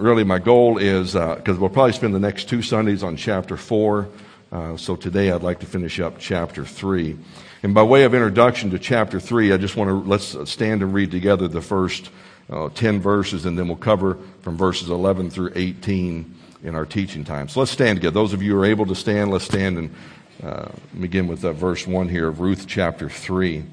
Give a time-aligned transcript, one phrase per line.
[0.00, 3.56] really, my goal is because uh, we'll probably spend the next two Sundays on chapter
[3.56, 4.08] 4.
[4.50, 7.18] Uh, so today I'd like to finish up chapter 3.
[7.62, 10.94] And by way of introduction to chapter 3, I just want to let's stand and
[10.94, 12.10] read together the first
[12.50, 17.24] uh, 10 verses, and then we'll cover from verses 11 through 18 in our teaching
[17.24, 17.48] time.
[17.48, 18.14] So let's stand together.
[18.14, 19.94] Those of you who are able to stand, let's stand and
[20.42, 20.68] uh,
[20.98, 23.64] begin with uh, verse 1 here of Ruth chapter 3.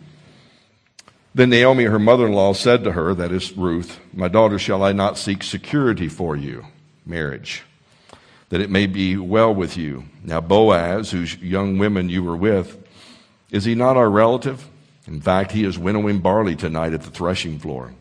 [1.36, 4.82] Then Naomi, her mother in law, said to her, that is Ruth, My daughter, shall
[4.82, 6.66] I not seek security for you,
[7.06, 7.64] marriage,
[8.48, 10.06] that it may be well with you?
[10.24, 12.82] Now, Boaz, whose young women you were with,
[13.52, 14.66] is he not our relative?
[15.08, 17.94] In fact, he is winnowing barley tonight at the threshing floor.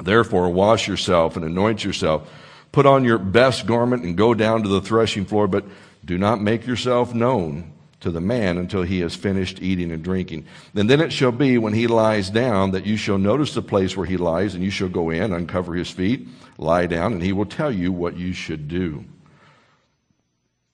[0.00, 2.30] Therefore, wash yourself and anoint yourself.
[2.70, 5.64] Put on your best garment and go down to the threshing floor, but
[6.04, 10.46] do not make yourself known to the man until he has finished eating and drinking.
[10.74, 13.96] And then it shall be when he lies down that you shall notice the place
[13.96, 17.32] where he lies, and you shall go in, uncover his feet, lie down, and he
[17.32, 19.04] will tell you what you should do.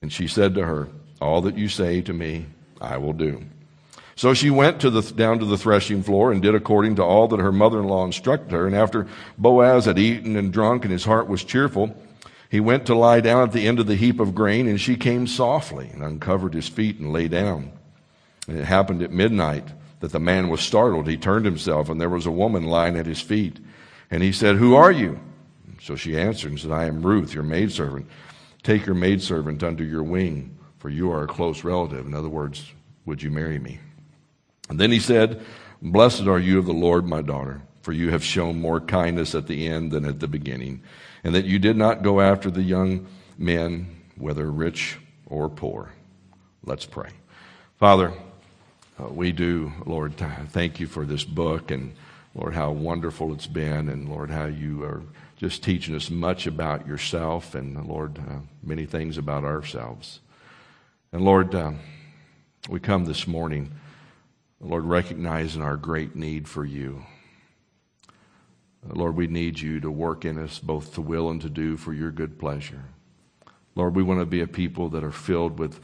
[0.02, 0.89] And she said to her,
[1.20, 2.47] All that you say to me,
[2.80, 3.45] I will do.
[4.17, 7.28] So she went to the, down to the threshing floor and did according to all
[7.28, 8.67] that her mother in law instructed her.
[8.67, 11.95] And after Boaz had eaten and drunk and his heart was cheerful,
[12.48, 14.96] he went to lie down at the end of the heap of grain, and she
[14.96, 17.72] came softly and uncovered his feet and lay down.
[18.46, 19.68] And it happened at midnight
[20.00, 21.06] that the man was startled.
[21.06, 23.58] He turned himself, and there was a woman lying at his feet.
[24.10, 25.20] And he said, Who are you?
[25.80, 28.08] So she answered and said, I am Ruth, your maidservant.
[28.62, 32.06] Take your maidservant under your wing, for you are a close relative.
[32.06, 32.72] In other words,
[33.05, 33.78] would you marry me?
[34.68, 35.42] And then he said,
[35.80, 39.46] Blessed are you of the Lord, my daughter, for you have shown more kindness at
[39.46, 40.83] the end than at the beginning,
[41.24, 45.92] and that you did not go after the young men, whether rich or poor.
[46.64, 47.11] Let's pray.
[47.77, 48.12] Father,
[49.00, 50.14] uh, we do, Lord,
[50.48, 51.94] thank you for this book and,
[52.34, 55.02] Lord, how wonderful it's been, and, Lord, how you are
[55.36, 60.20] just teaching us much about yourself and, Lord, uh, many things about ourselves.
[61.12, 61.72] And, Lord, uh,
[62.69, 63.70] we come this morning.
[64.61, 67.05] Lord, recognizing our great need for you.
[68.86, 71.92] Lord, we need you to work in us both to will and to do for
[71.92, 72.84] your good pleasure.
[73.74, 75.80] Lord, we want to be a people that are filled with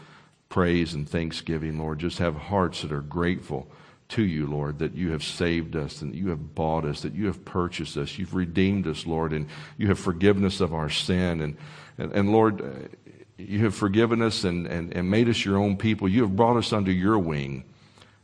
[0.48, 1.98] praise and thanksgiving, Lord.
[1.98, 3.68] Just have hearts that are grateful
[4.08, 7.26] to you, Lord, that you have saved us and you have bought us, that you
[7.26, 11.40] have purchased us, you've redeemed us, Lord, and you have forgiven us of our sin.
[11.40, 11.56] And,
[11.98, 12.90] and, and Lord,
[13.38, 16.08] you have forgiven us and, and, and made us your own people.
[16.08, 17.64] You have brought us under your wing.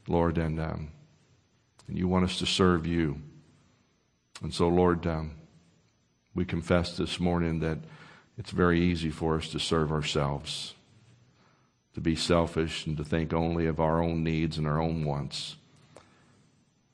[0.07, 0.91] Lord, and, um,
[1.89, 3.21] and you want us to serve you.
[4.43, 5.33] And so, Lord, um,
[6.35, 7.79] we confess this morning that
[8.39, 10.75] it's very easy for us to serve ourselves,
[11.95, 15.57] to be selfish, and to think only of our own needs and our own wants.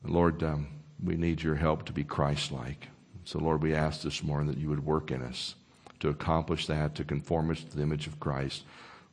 [0.03, 0.69] And Lord, um,
[1.03, 2.89] we need your help to be Christ like.
[3.25, 5.55] So, Lord, we ask this morning that you would work in us
[6.01, 8.65] to accomplish that, to conform us to the image of Christ.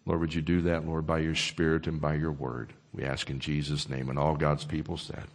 [0.05, 2.73] Lord, would you do that, Lord, by your Spirit and by your word?
[2.93, 4.09] We ask in Jesus' name.
[4.09, 5.25] And all God's people said,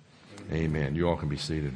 [0.51, 0.65] Amen.
[0.65, 0.95] Amen.
[0.95, 1.75] You all can be seated.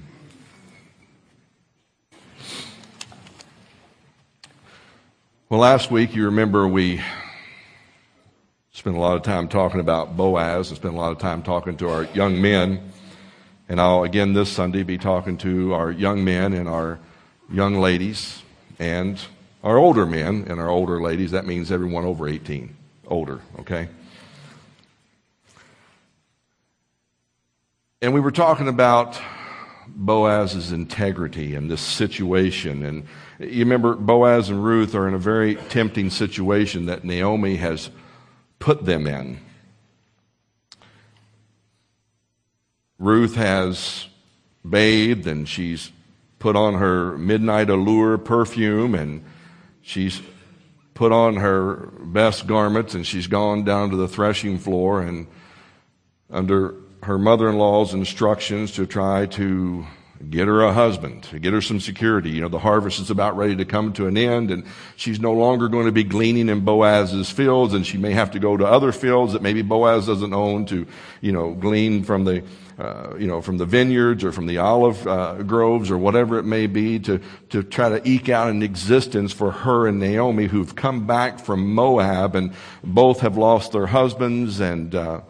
[5.52, 7.02] Well, last week, you remember we
[8.70, 11.76] spent a lot of time talking about Boaz and spent a lot of time talking
[11.76, 12.90] to our young men.
[13.68, 17.00] And I'll again this Sunday be talking to our young men and our
[17.52, 18.41] young ladies
[18.78, 19.20] and
[19.62, 21.32] our older men and our older ladies.
[21.32, 22.74] That means everyone over 18,
[23.08, 23.91] older, okay?
[28.00, 29.20] And we were talking about
[29.87, 32.84] Boaz's integrity in this situation.
[32.84, 33.06] And
[33.38, 37.91] you remember, Boaz and Ruth are in a very tempting situation that Naomi has
[38.59, 39.41] put them in.
[42.98, 44.06] Ruth has
[44.69, 45.91] bathed and she's
[46.38, 49.25] put on her midnight allure perfume and
[49.81, 50.22] she's
[50.94, 55.26] put on her best garments and she's gone down to the threshing floor and
[56.31, 59.86] under her mother in law's instructions to try to
[60.30, 62.30] get her a husband, to get her some security.
[62.30, 64.64] You know, the harvest is about ready to come to an end, and
[64.94, 68.38] she's no longer going to be gleaning in Boaz's fields, and she may have to
[68.38, 70.86] go to other fields that maybe Boaz doesn't own to,
[71.21, 72.44] you know, glean from the,
[72.78, 76.44] uh, you know, from the vineyards or from the olive uh, groves or whatever it
[76.44, 80.77] may be to, to try to eke out an existence for her and Naomi who've
[80.77, 82.53] come back from Moab and
[82.84, 85.22] both have lost their husbands and, uh,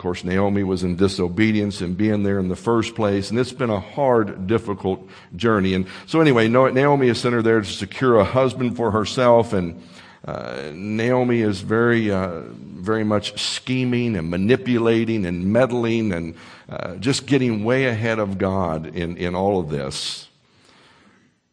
[0.00, 3.52] uh course, Naomi was in disobedience and being there in the first place, and it's
[3.52, 5.06] been a hard, difficult
[5.36, 5.74] journey.
[5.74, 9.82] And so, anyway, Naomi is sent her there to secure a husband for herself, and
[10.24, 16.34] uh, Naomi is very, uh, very much scheming and manipulating and meddling and
[16.70, 20.28] uh, just getting way ahead of God in, in all of this.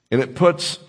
[0.09, 0.79] And it puts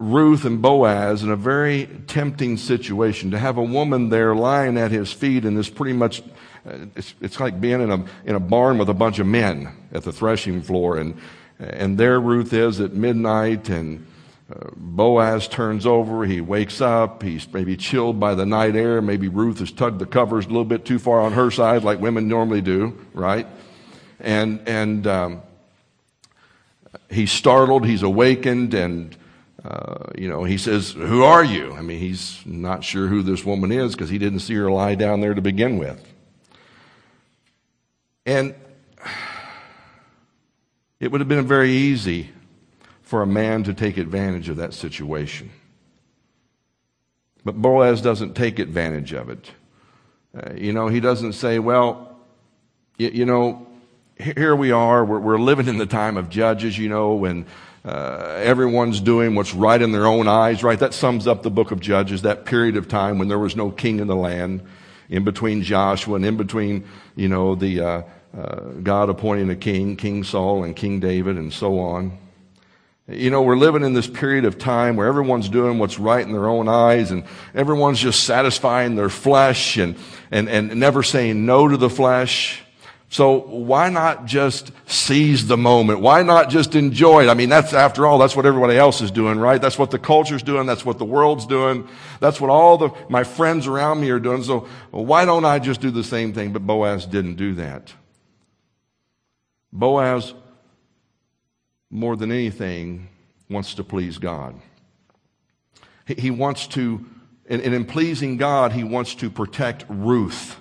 [0.00, 3.30] Ruth and Boaz in a very tempting situation.
[3.30, 6.20] To have a woman there lying at his feet in this pretty much,
[6.66, 9.74] uh, it's, it's like being in a, in a barn with a bunch of men
[9.92, 10.98] at the threshing floor.
[10.98, 11.16] And,
[11.60, 14.04] and there Ruth is at midnight and
[14.52, 16.24] uh, Boaz turns over.
[16.24, 17.22] He wakes up.
[17.22, 19.00] He's maybe chilled by the night air.
[19.00, 22.00] Maybe Ruth has tugged the covers a little bit too far on her side, like
[22.00, 23.46] women normally do, right?
[24.18, 25.42] And, and, um,
[27.10, 27.86] he's startled.
[27.86, 29.16] He's awakened and,
[29.64, 31.72] uh, you know, he says, Who are you?
[31.72, 34.94] I mean, he's not sure who this woman is because he didn't see her lie
[34.94, 36.06] down there to begin with.
[38.26, 38.54] And
[41.00, 42.30] it would have been very easy
[43.02, 45.50] for a man to take advantage of that situation.
[47.44, 49.50] But Boaz doesn't take advantage of it.
[50.36, 52.18] Uh, you know, he doesn't say, Well,
[52.98, 53.66] you, you know,
[54.18, 57.46] here we are, we're, we're living in the time of judges, you know, when
[57.84, 60.78] uh, everyone's doing what's right in their own eyes, right?
[60.78, 63.70] That sums up the book of Judges, that period of time when there was no
[63.70, 64.62] king in the land,
[65.10, 66.84] in between Joshua and in between,
[67.14, 68.02] you know, the uh,
[68.36, 72.18] uh, God appointing a king, King Saul and King David, and so on.
[73.06, 76.32] You know, we're living in this period of time where everyone's doing what's right in
[76.32, 79.96] their own eyes and everyone's just satisfying their flesh and,
[80.30, 82.63] and, and never saying no to the flesh.
[83.14, 86.00] So why not just seize the moment?
[86.00, 87.28] Why not just enjoy it?
[87.28, 89.62] I mean, that's, after all, that's what everybody else is doing, right?
[89.62, 90.66] That's what the culture's doing.
[90.66, 91.88] That's what the world's doing.
[92.18, 94.42] That's what all the, my friends around me are doing.
[94.42, 96.52] So why don't I just do the same thing?
[96.52, 97.94] But Boaz didn't do that.
[99.72, 100.34] Boaz,
[101.90, 103.10] more than anything,
[103.48, 104.60] wants to please God.
[106.04, 107.06] He, he wants to,
[107.48, 110.56] and, and in pleasing God, he wants to protect Ruth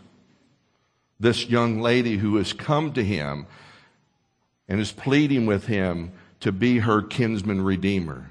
[1.19, 3.45] this young lady who has come to him
[4.68, 8.30] and is pleading with him to be her kinsman redeemer.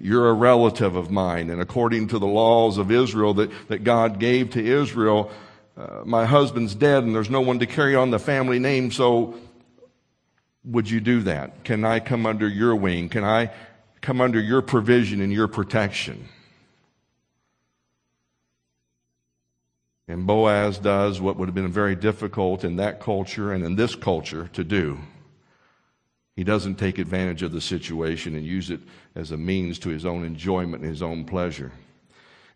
[0.00, 4.18] You're a relative of mine, and according to the laws of Israel that, that God
[4.18, 5.30] gave to Israel,
[5.76, 9.34] uh, my husband's dead and there's no one to carry on the family name, so
[10.64, 11.64] would you do that?
[11.64, 13.08] Can I come under your wing?
[13.08, 13.50] Can I
[14.00, 16.28] come under your provision and your protection?
[20.08, 23.94] And Boaz does what would have been very difficult in that culture and in this
[23.94, 24.98] culture to do.
[26.34, 28.80] He doesn't take advantage of the situation and use it
[29.14, 31.72] as a means to his own enjoyment and his own pleasure.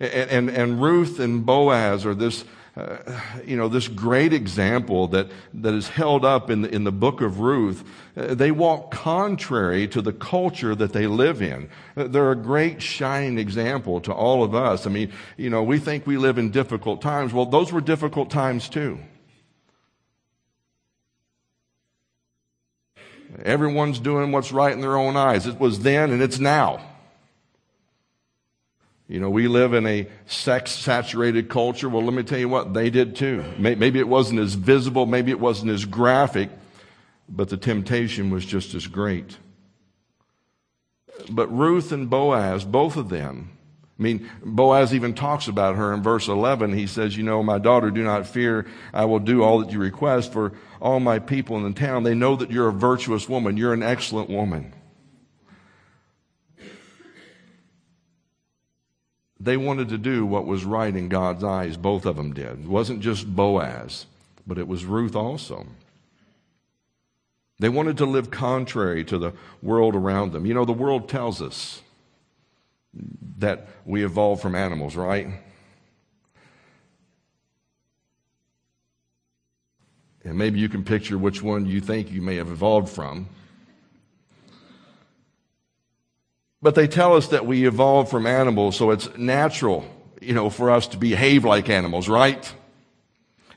[0.00, 2.44] And, and, and Ruth and Boaz are this
[2.76, 2.98] uh,
[3.46, 7.22] you know, this great example that, that is held up in the, in the book
[7.22, 7.82] of Ruth,
[8.16, 11.70] uh, they walk contrary to the culture that they live in.
[11.96, 14.86] Uh, they're a great shining example to all of us.
[14.86, 17.32] I mean, you know, we think we live in difficult times.
[17.32, 18.98] Well, those were difficult times too.
[23.42, 25.46] Everyone's doing what's right in their own eyes.
[25.46, 26.80] It was then and it's now.
[29.08, 31.88] You know, we live in a sex saturated culture.
[31.88, 33.44] Well, let me tell you what, they did too.
[33.56, 36.50] Maybe it wasn't as visible, maybe it wasn't as graphic,
[37.28, 39.38] but the temptation was just as great.
[41.30, 43.56] But Ruth and Boaz, both of them,
[43.98, 46.74] I mean, Boaz even talks about her in verse 11.
[46.74, 48.66] He says, You know, my daughter, do not fear.
[48.92, 52.02] I will do all that you request for all my people in the town.
[52.02, 53.56] They know that you're a virtuous woman.
[53.56, 54.74] You're an excellent woman.
[59.46, 61.76] They wanted to do what was right in God's eyes.
[61.76, 62.64] Both of them did.
[62.64, 64.06] It wasn't just Boaz,
[64.44, 65.66] but it was Ruth also.
[67.60, 70.46] They wanted to live contrary to the world around them.
[70.46, 71.80] You know, the world tells us
[73.38, 75.28] that we evolved from animals, right?
[80.24, 83.28] And maybe you can picture which one you think you may have evolved from.
[86.66, 89.88] But they tell us that we evolved from animals, so it's natural,
[90.20, 92.52] you know, for us to behave like animals, right?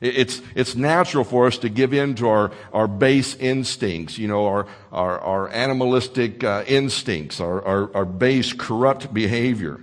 [0.00, 4.46] It's, it's natural for us to give in to our, our base instincts, you know,
[4.46, 9.80] our, our, our animalistic uh, instincts, our, our, our base corrupt behavior.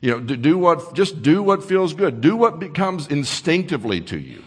[0.00, 2.20] You know, do what, just do what feels good.
[2.20, 4.42] Do what becomes instinctively to you.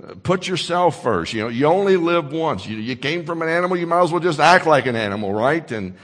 [0.00, 1.32] Uh, put yourself first.
[1.32, 2.68] You know, you only live once.
[2.68, 5.32] You, you came from an animal, you might as well just act like an animal,
[5.32, 5.68] right?
[5.72, 5.96] And,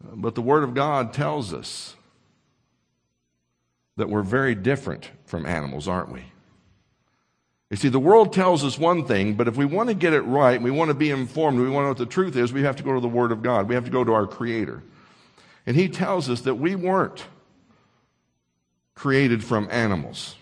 [0.00, 1.94] but the Word of God tells us
[3.96, 6.24] that we're very different from animals, aren't we?
[7.70, 10.22] You see, the world tells us one thing, but if we want to get it
[10.22, 12.62] right, we want to be informed, we want to know what the truth is, we
[12.62, 13.68] have to go to the Word of God.
[13.68, 14.82] We have to go to our Creator.
[15.66, 17.24] And He tells us that we weren't
[18.94, 20.34] created from animals,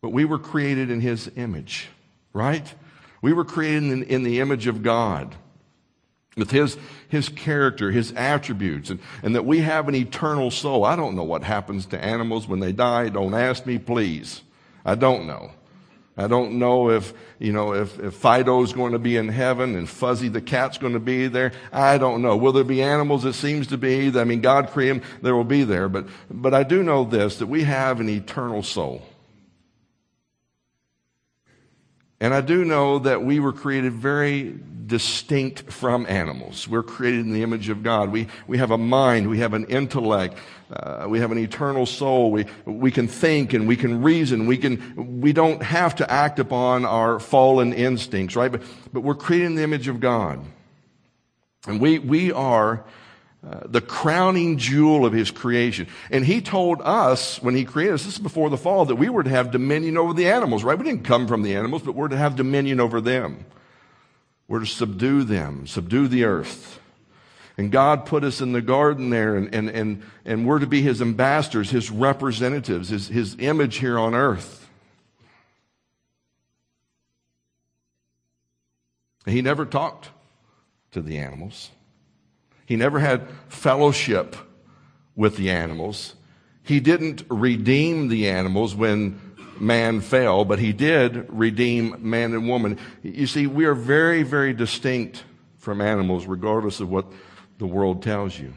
[0.00, 1.88] but we were created in His image,
[2.32, 2.72] right?
[3.20, 5.34] We were created in, in the image of God.
[6.40, 6.76] With his,
[7.08, 10.84] his character, his attributes, and, and that we have an eternal soul.
[10.84, 13.10] I don't know what happens to animals when they die.
[13.10, 14.42] Don't ask me, please.
[14.84, 15.52] I don't know.
[16.16, 19.88] I don't know if, you know, if, if Fido's going to be in heaven and
[19.88, 21.52] Fuzzy the cat's going to be there.
[21.72, 22.36] I don't know.
[22.36, 23.24] Will there be animals?
[23.24, 24.08] It seems to be.
[24.18, 25.10] I mean, God created them.
[25.22, 25.88] There will be there.
[25.88, 29.02] But, but I do know this, that we have an eternal soul.
[32.20, 34.54] And I do know that we were created very
[34.86, 36.68] distinct from animals.
[36.68, 38.10] We're created in the image of God.
[38.10, 40.36] We, we have a mind, we have an intellect,
[40.70, 42.30] uh, we have an eternal soul.
[42.30, 44.46] We, we can think and we can reason.
[44.46, 48.50] We, can, we don't have to act upon our fallen instincts, right?
[48.50, 48.62] But,
[48.92, 50.44] but we're created in the image of God.
[51.66, 52.84] And we, we are
[53.48, 55.86] uh, the crowning jewel of his creation.
[56.10, 59.08] And he told us when he created us, this is before the fall, that we
[59.08, 60.78] were to have dominion over the animals, right?
[60.78, 63.46] We didn't come from the animals, but we're to have dominion over them.
[64.46, 66.80] We're to subdue them, subdue the earth.
[67.56, 70.82] And God put us in the garden there, and, and, and, and we're to be
[70.82, 74.68] his ambassadors, his representatives, his, his image here on earth.
[79.24, 80.10] He never talked
[80.92, 81.70] to the animals.
[82.70, 84.36] He never had fellowship
[85.16, 86.14] with the animals.
[86.62, 89.20] He didn't redeem the animals when
[89.58, 92.78] man fell, but he did redeem man and woman.
[93.02, 95.24] You see, we are very, very distinct
[95.58, 97.06] from animals, regardless of what
[97.58, 98.54] the world tells you.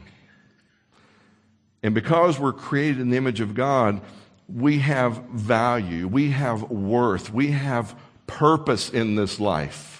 [1.82, 4.00] And because we're created in the image of God,
[4.46, 9.93] we have value, we have worth, we have purpose in this life.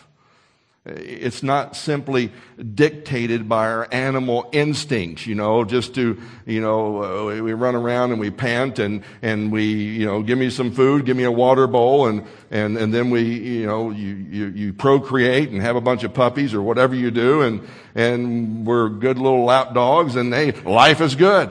[0.87, 2.31] It's not simply
[2.75, 8.11] dictated by our animal instincts, you know, just to, you know, uh, we run around
[8.11, 11.33] and we pant and, and we, you know, give me some food, give me a
[11.33, 15.75] water bowl, and, and, and then we, you know, you, you, you procreate and have
[15.75, 20.17] a bunch of puppies or whatever you do, and, and we're good little lap dogs,
[20.17, 21.51] and hey, life is good.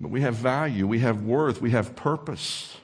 [0.00, 2.76] But we have value, we have worth, we have purpose.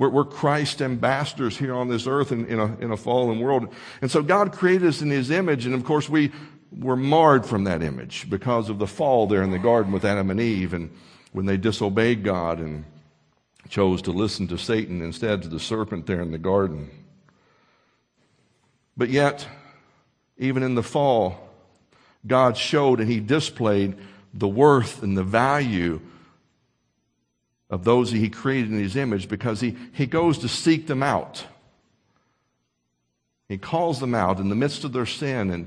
[0.00, 3.72] We're, we're Christ ambassadors here on this earth in, in, a, in a fallen world.
[4.00, 6.32] And so God created us in His image, and of course we
[6.72, 10.30] were marred from that image because of the fall there in the garden with Adam
[10.30, 10.90] and Eve, and
[11.32, 12.86] when they disobeyed God and
[13.68, 16.90] chose to listen to Satan instead to the serpent there in the garden.
[18.96, 19.46] But yet,
[20.38, 21.46] even in the fall,
[22.26, 23.98] God showed and He displayed
[24.32, 26.00] the worth and the value
[27.70, 31.44] of those he created in his image because he, he goes to seek them out.
[33.48, 35.66] He calls them out in the midst of their sin and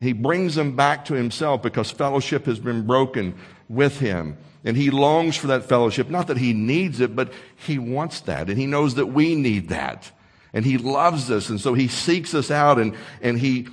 [0.00, 3.34] he brings them back to himself because fellowship has been broken
[3.68, 4.36] with him.
[4.64, 6.08] And he longs for that fellowship.
[6.08, 8.48] Not that he needs it, but he wants that.
[8.48, 10.10] And he knows that we need that.
[10.52, 11.48] And he loves us.
[11.48, 13.68] And so he seeks us out and, and he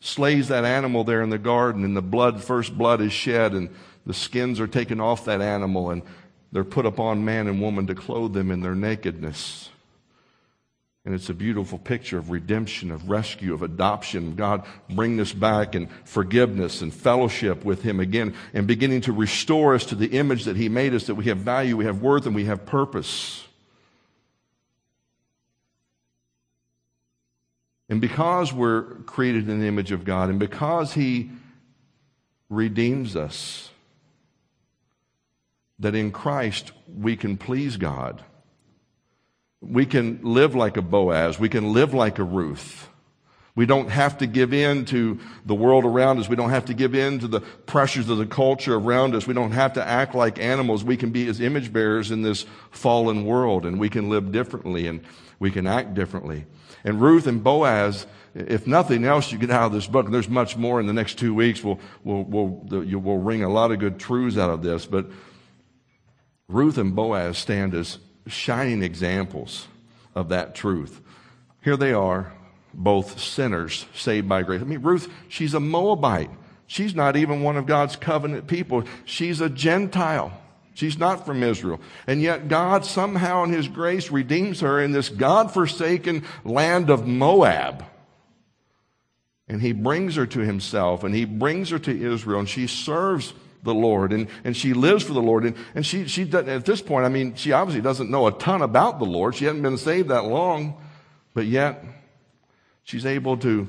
[0.00, 3.70] slays that animal there in the garden and the blood, first blood is shed and
[4.04, 6.02] the skins are taken off that animal and
[6.54, 9.70] they're put upon man and woman to clothe them in their nakedness.
[11.04, 14.36] And it's a beautiful picture of redemption, of rescue, of adoption.
[14.36, 19.74] God bring us back and forgiveness and fellowship with Him again and beginning to restore
[19.74, 22.24] us to the image that He made us, that we have value, we have worth,
[22.24, 23.44] and we have purpose.
[27.88, 31.32] And because we're created in the image of God and because He
[32.48, 33.70] redeems us,
[35.78, 38.22] that in Christ we can please God.
[39.60, 41.38] We can live like a Boaz.
[41.38, 42.88] We can live like a Ruth.
[43.56, 46.28] We don't have to give in to the world around us.
[46.28, 49.28] We don't have to give in to the pressures of the culture around us.
[49.28, 50.82] We don't have to act like animals.
[50.82, 54.88] We can be as image bearers in this fallen world and we can live differently
[54.88, 55.02] and
[55.38, 56.46] we can act differently.
[56.82, 60.28] And Ruth and Boaz, if nothing else you get out of this book, and there's
[60.28, 63.78] much more in the next two weeks, we'll, we'll, we'll, we'll wring a lot of
[63.78, 65.06] good truths out of this, but
[66.48, 69.68] Ruth and Boaz stand as shining examples
[70.14, 71.00] of that truth.
[71.62, 72.32] Here they are,
[72.72, 74.60] both sinners saved by grace.
[74.60, 76.30] I mean, Ruth, she's a Moabite.
[76.66, 78.84] She's not even one of God's covenant people.
[79.04, 80.32] She's a Gentile.
[80.74, 81.80] She's not from Israel.
[82.06, 87.84] And yet God somehow in His grace redeems her in this God-forsaken land of Moab.
[89.46, 93.34] And He brings her to Himself and He brings her to Israel and she serves
[93.64, 95.44] the Lord and, and she lives for the Lord.
[95.44, 98.32] And, and she, she doesn't, at this point, I mean, she obviously doesn't know a
[98.32, 99.34] ton about the Lord.
[99.34, 100.80] She hasn't been saved that long,
[101.32, 101.84] but yet
[102.84, 103.68] she's able to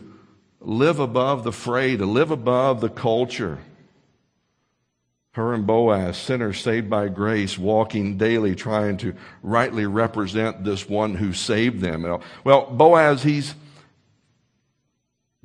[0.59, 3.59] live above the fray, to live above the culture.
[5.31, 11.13] Her and Boaz, sinners saved by grace, walking daily, trying to rightly represent this one
[11.13, 12.21] who saved them.
[12.45, 13.53] Well, Boaz, he's,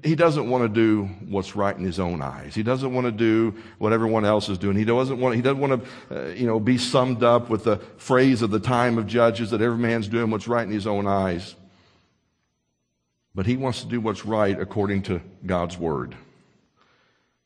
[0.03, 2.55] he doesn't want to do what's right in his own eyes.
[2.55, 4.77] He doesn't want to do what everyone else is doing.
[4.77, 7.79] He doesn't want, he doesn't want to, uh, you know, be summed up with the
[7.97, 11.07] phrase of the time of judges that every man's doing what's right in his own
[11.07, 11.55] eyes.
[13.35, 16.17] But he wants to do what's right according to God's word.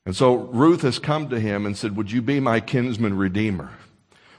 [0.06, 3.70] And so Ruth has come to him and said, Would you be my kinsman redeemer?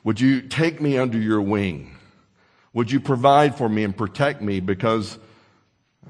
[0.03, 1.95] Would you take me under your wing?
[2.73, 4.59] Would you provide for me and protect me?
[4.59, 5.17] Because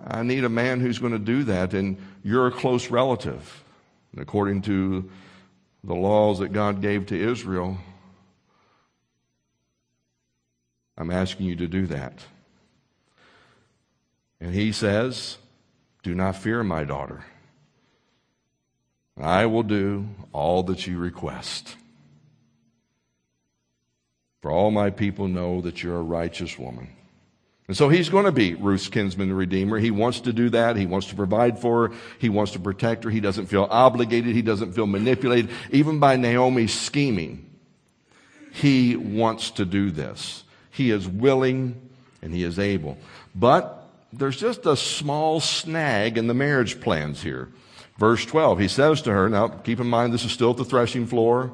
[0.03, 3.63] I need a man who's going to do that, and you're a close relative.
[4.11, 5.09] And according to
[5.83, 7.77] the laws that God gave to Israel,
[10.97, 12.25] I'm asking you to do that.
[14.39, 15.37] And he says,
[16.03, 17.25] Do not fear, my daughter.
[19.17, 21.75] I will do all that you request.
[24.41, 26.89] For all my people know that you're a righteous woman.
[27.67, 29.79] And so he's going to be Ruth's kinsman redeemer.
[29.79, 30.75] He wants to do that.
[30.75, 31.95] He wants to provide for her.
[32.19, 33.10] He wants to protect her.
[33.10, 34.36] He doesn't feel obligated.
[34.36, 37.50] He doesn't feel manipulated, even by Naomi's scheming.
[38.51, 40.43] He wants to do this.
[40.69, 41.89] He is willing
[42.22, 42.98] and he is able.
[43.34, 47.50] But there's just a small snag in the marriage plans here.
[47.98, 50.65] Verse 12, he says to her, now keep in mind this is still at the
[50.65, 51.51] threshing floor.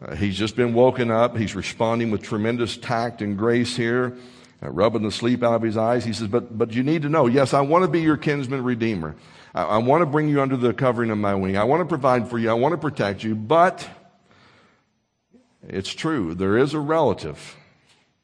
[0.00, 1.36] Uh, he's just been woken up.
[1.36, 4.16] He's responding with tremendous tact and grace here
[4.62, 6.04] Uh, rubbing the sleep out of his eyes.
[6.04, 8.64] He says, but, but you need to know, yes, I want to be your kinsman
[8.64, 9.14] redeemer.
[9.54, 11.58] I, I want to bring you under the covering of my wing.
[11.58, 12.48] I want to provide for you.
[12.48, 13.34] I want to protect you.
[13.34, 13.86] But
[15.68, 16.34] it's true.
[16.34, 17.56] There is a relative.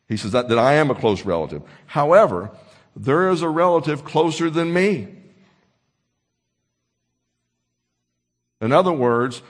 [0.08, 1.62] He says that, that I am a close relative.
[1.86, 2.50] However,
[2.96, 5.08] there is a relative closer than me.
[8.60, 9.42] In other words,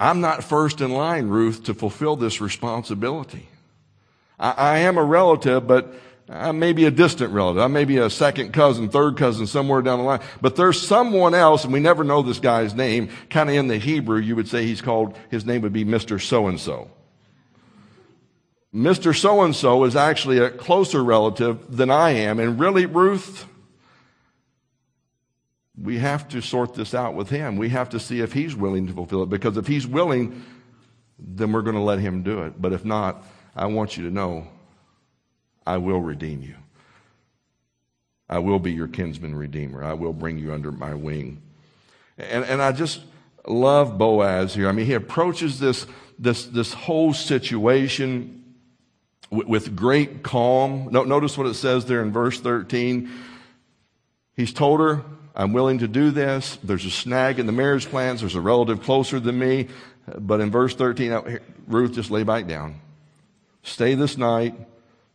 [0.00, 3.48] I'm not first in line, Ruth, to fulfill this responsibility.
[4.38, 5.94] I, I am a relative, but
[6.28, 7.62] I may be a distant relative.
[7.62, 10.20] I may be a second cousin, third cousin, somewhere down the line.
[10.40, 13.08] But there's someone else, and we never know this guy's name.
[13.30, 16.20] Kind of in the Hebrew, you would say he's called, his name would be Mr.
[16.20, 16.90] So-and-so.
[18.74, 19.18] Mr.
[19.18, 22.38] So-and-so is actually a closer relative than I am.
[22.38, 23.46] And really, Ruth,
[25.80, 27.56] we have to sort this out with him.
[27.56, 29.30] We have to see if he's willing to fulfill it.
[29.30, 30.44] Because if he's willing,
[31.18, 32.60] then we're going to let him do it.
[32.60, 33.24] But if not,
[33.58, 34.46] I want you to know
[35.66, 36.54] I will redeem you.
[38.28, 39.82] I will be your kinsman redeemer.
[39.82, 41.42] I will bring you under my wing.
[42.16, 43.00] And, and I just
[43.46, 44.68] love Boaz here.
[44.68, 45.86] I mean, he approaches this,
[46.18, 48.54] this, this whole situation
[49.30, 50.88] with, with great calm.
[50.92, 53.10] No, notice what it says there in verse 13.
[54.36, 55.02] He's told her,
[55.34, 56.58] I'm willing to do this.
[56.62, 58.20] There's a snag in the marriage plans.
[58.20, 59.68] There's a relative closer than me.
[60.16, 62.80] But in verse 13, Ruth just lay back down.
[63.68, 64.54] Stay this night.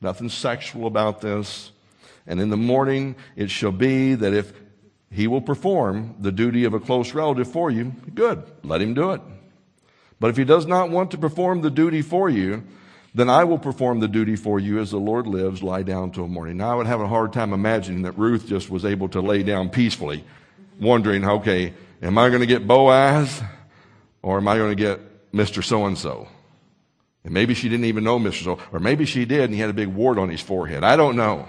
[0.01, 1.71] Nothing sexual about this.
[2.27, 4.53] And in the morning it shall be that if
[5.11, 8.43] he will perform the duty of a close relative for you, good.
[8.63, 9.21] Let him do it.
[10.19, 12.63] But if he does not want to perform the duty for you,
[13.15, 16.27] then I will perform the duty for you as the Lord lives, lie down till
[16.27, 16.57] morning.
[16.57, 19.43] Now I would have a hard time imagining that Ruth just was able to lay
[19.43, 20.23] down peacefully,
[20.79, 23.43] wondering, okay, am I going to get Boaz
[24.21, 25.63] or am I going to get Mr.
[25.63, 26.27] So and so?
[27.23, 28.43] And maybe she didn't even know Mr.
[28.43, 30.83] So, or maybe she did and he had a big wart on his forehead.
[30.83, 31.47] I don't know.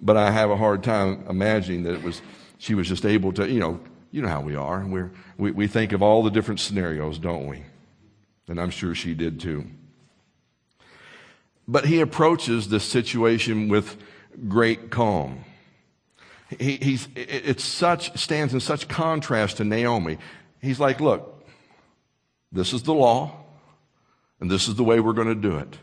[0.00, 2.22] But I have a hard time imagining that it was,
[2.58, 3.80] she was just able to, you know,
[4.12, 4.86] you know how we are.
[4.86, 7.64] We're, we, we think of all the different scenarios, don't we?
[8.46, 9.66] And I'm sure she did too.
[11.66, 13.96] But he approaches this situation with
[14.48, 15.44] great calm.
[16.58, 20.16] He, he's, it's such, stands in such contrast to Naomi.
[20.62, 21.46] He's like, look,
[22.52, 23.44] this is the law.
[24.40, 25.78] And this is the way we're going to do it.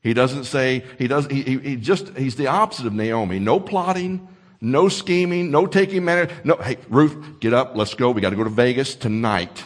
[0.00, 3.38] He doesn't say, he doesn't, he, he just, he's the opposite of Naomi.
[3.38, 4.26] No plotting,
[4.60, 6.28] no scheming, no taking manner.
[6.44, 8.10] No, hey, Ruth, get up, let's go.
[8.10, 9.64] We got to go to Vegas tonight.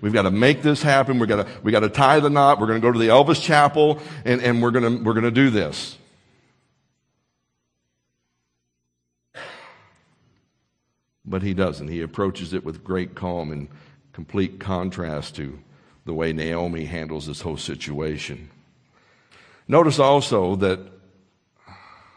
[0.00, 1.18] We've got to make this happen.
[1.18, 2.60] We've got to, we got to tie the knot.
[2.60, 5.24] We're going to go to the Elvis Chapel and, and we're going to, we're going
[5.24, 5.96] to do this.
[11.24, 11.88] But he doesn't.
[11.88, 13.68] He approaches it with great calm and
[14.12, 15.58] complete contrast to
[16.06, 18.48] the way Naomi handles this whole situation.
[19.68, 20.78] Notice also that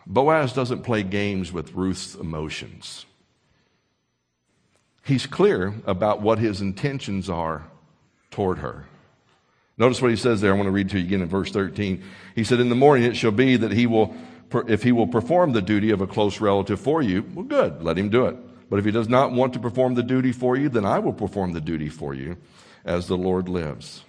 [0.06, 3.06] Boaz doesn't play games with Ruth's emotions.
[5.04, 7.66] He's clear about what his intentions are
[8.30, 8.86] toward her.
[9.78, 10.54] Notice what he says there.
[10.54, 12.04] I want to read to you again in verse 13.
[12.36, 14.16] He said, In the morning it shall be that he will,
[14.68, 17.98] if he will perform the duty of a close relative for you, well, good, let
[17.98, 18.36] him do it.
[18.70, 21.14] But if he does not want to perform the duty for you, then I will
[21.14, 22.38] perform the duty for you
[22.90, 24.04] as the Lord lives.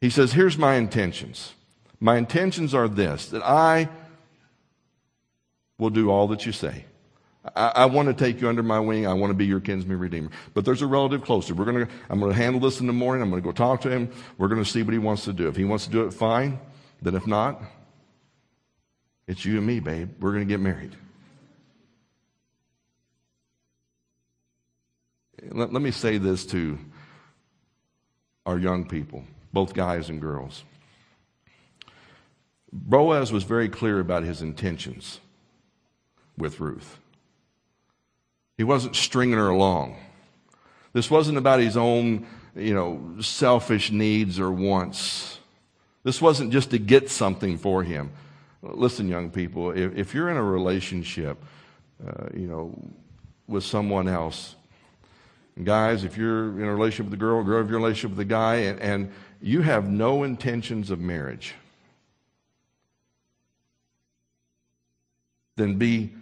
[0.00, 1.54] He says, Here's my intentions.
[2.00, 3.88] My intentions are this that I
[5.78, 6.84] will do all that you say.
[7.54, 9.06] I, I want to take you under my wing.
[9.06, 10.30] I want to be your kinsman redeemer.
[10.52, 11.54] But there's a relative closer.
[11.54, 13.22] We're to, I'm going to handle this in the morning.
[13.22, 14.10] I'm going to go talk to him.
[14.36, 15.46] We're going to see what he wants to do.
[15.46, 16.58] If he wants to do it, fine.
[17.00, 17.62] Then if not,
[19.28, 20.10] it's you and me, babe.
[20.20, 20.96] We're going to get married.
[25.50, 26.78] Let, let me say this to
[28.44, 30.64] our young people, both guys and girls.
[32.72, 35.20] Boaz was very clear about his intentions
[36.36, 36.98] with Ruth.
[38.56, 39.96] He wasn't stringing her along.
[40.92, 45.38] This wasn't about his own, you know, selfish needs or wants.
[46.04, 48.12] This wasn't just to get something for him.
[48.62, 51.42] Listen, young people, if, if you're in a relationship,
[52.06, 52.78] uh, you know,
[53.46, 54.56] with someone else,
[55.62, 58.10] guys, if you're in a relationship with a girl, girl, if you're in a relationship
[58.10, 61.54] with a guy, and, and you have no intentions of marriage,
[65.56, 66.12] then be,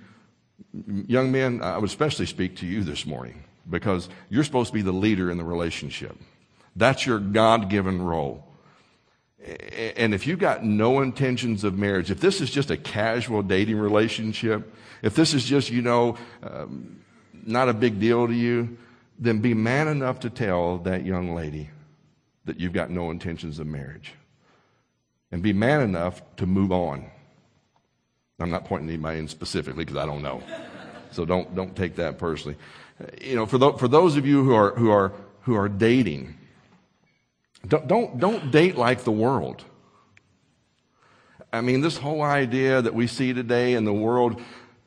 [1.07, 4.83] young men, I would especially speak to you this morning because you're supposed to be
[4.83, 6.17] the leader in the relationship.
[6.77, 8.47] That's your God given role.
[9.97, 13.79] And if you've got no intentions of marriage, if this is just a casual dating
[13.79, 17.01] relationship, if this is just, you know, um,
[17.45, 18.79] not a big deal to you,
[19.19, 21.71] then be man enough to tell that young lady
[22.45, 24.13] that you've got no intentions of marriage.
[25.33, 27.11] And be man enough to move on.
[28.39, 30.43] I'm not pointing anybody in specifically because I don't know.
[31.11, 32.57] So don't, don't take that personally.
[33.21, 36.37] You know, for, for those of you who are, who are, who are dating,
[37.67, 39.65] don't, don't, don't date like the world.
[41.53, 44.43] I mean, this whole idea that we see today in the world,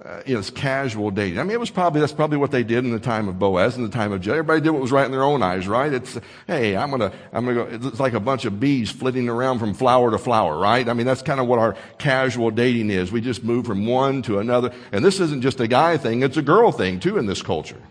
[0.07, 1.37] uh, you know, it's casual dating.
[1.37, 3.75] I mean, it was probably, that's probably what they did in the time of Boaz,
[3.75, 4.31] in the time of Jed.
[4.31, 5.91] Everybody did what was right in their own eyes, right?
[5.91, 9.59] It's, hey, I'm gonna, I'm gonna go, it's like a bunch of bees flitting around
[9.59, 10.87] from flower to flower, right?
[10.87, 13.11] I mean, that's kind of what our casual dating is.
[13.11, 14.71] We just move from one to another.
[14.93, 17.81] And this isn't just a guy thing, it's a girl thing too in this culture.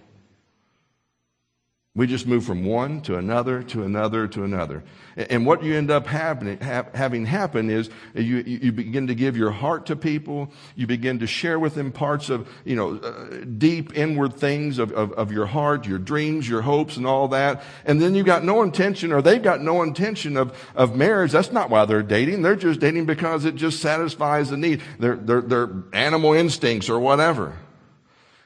[1.97, 4.85] We just move from one to another to another to another.
[5.17, 9.35] And what you end up happening, ha- having happen is you, you begin to give
[9.35, 10.53] your heart to people.
[10.75, 14.93] You begin to share with them parts of, you know, uh, deep inward things of,
[14.93, 17.65] of, of your heart, your dreams, your hopes and all that.
[17.87, 21.33] And then you've got no intention or they've got no intention of, of marriage.
[21.33, 22.43] That's not why they're dating.
[22.43, 24.83] They're just dating because it just satisfies the need.
[24.99, 27.59] Their, their animal instincts or whatever.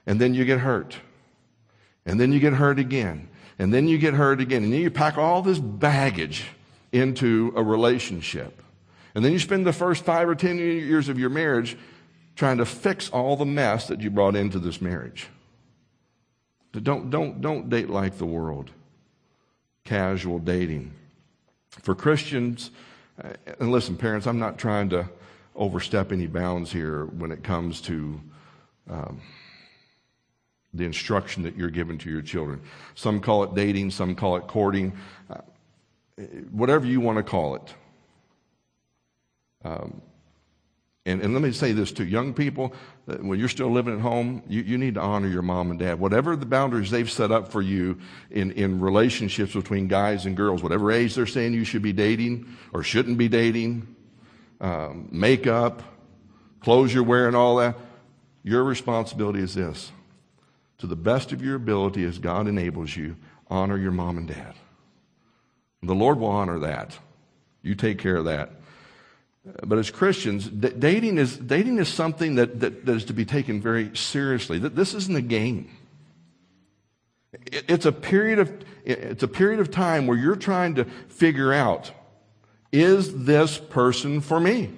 [0.06, 0.98] And then you get hurt.
[2.06, 3.26] And then you get hurt again
[3.61, 6.46] and then you get hurt again, and then you pack all this baggage
[6.92, 8.62] into a relationship.
[9.14, 11.77] And then you spend the first five or ten years of your marriage
[12.37, 15.27] trying to fix all the mess that you brought into this marriage.
[16.73, 18.70] Don't, don't, don't date like the world.
[19.85, 20.92] Casual dating.
[21.83, 22.70] For Christians,
[23.59, 25.07] and listen, parents, I'm not trying to
[25.55, 28.20] overstep any bounds here when it comes to
[28.88, 29.20] um,
[30.72, 32.61] the instruction that you're giving to your children.
[32.94, 34.92] Some call it dating, some call it courting,
[35.28, 35.38] uh,
[36.50, 37.74] whatever you want to call it.
[39.64, 40.00] Um,
[41.06, 42.72] and, and, let me say this to young people
[43.09, 45.80] uh, when you're still living at home, you, you, need to honor your mom and
[45.80, 45.98] dad.
[45.98, 47.98] Whatever the boundaries they've set up for you
[48.30, 52.54] in, in relationships between guys and girls, whatever age they're saying you should be dating
[52.72, 53.94] or shouldn't be dating,
[54.61, 55.83] um, makeup,
[56.61, 57.76] clothes you're wearing, all that,
[58.42, 59.92] your responsibility is this
[60.80, 63.16] to the best of your ability as God enables you,
[63.48, 64.54] honor your mom and dad.
[65.82, 66.98] The Lord will honor that.
[67.62, 68.50] You take care of that.
[69.66, 73.24] But as Christians, d- dating is, dating is something that, that, that is to be
[73.24, 74.58] taken very seriously.
[74.58, 75.70] This isn't a game.
[77.46, 78.52] It's a period of,
[78.84, 81.92] it's a period of time where you're trying to figure out,
[82.72, 84.70] is this person for me?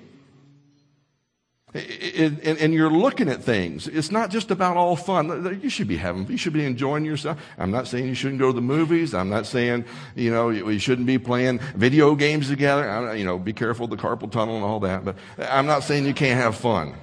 [1.75, 3.89] And, you're looking at things.
[3.89, 5.59] It's not just about all fun.
[5.63, 7.41] You should be having, you should be enjoying yourself.
[7.57, 9.15] I'm not saying you shouldn't go to the movies.
[9.15, 13.17] I'm not saying, you know, you shouldn't be playing video games together.
[13.17, 15.05] you know, be careful of the carpal tunnel and all that.
[15.05, 16.95] But I'm not saying you can't have fun.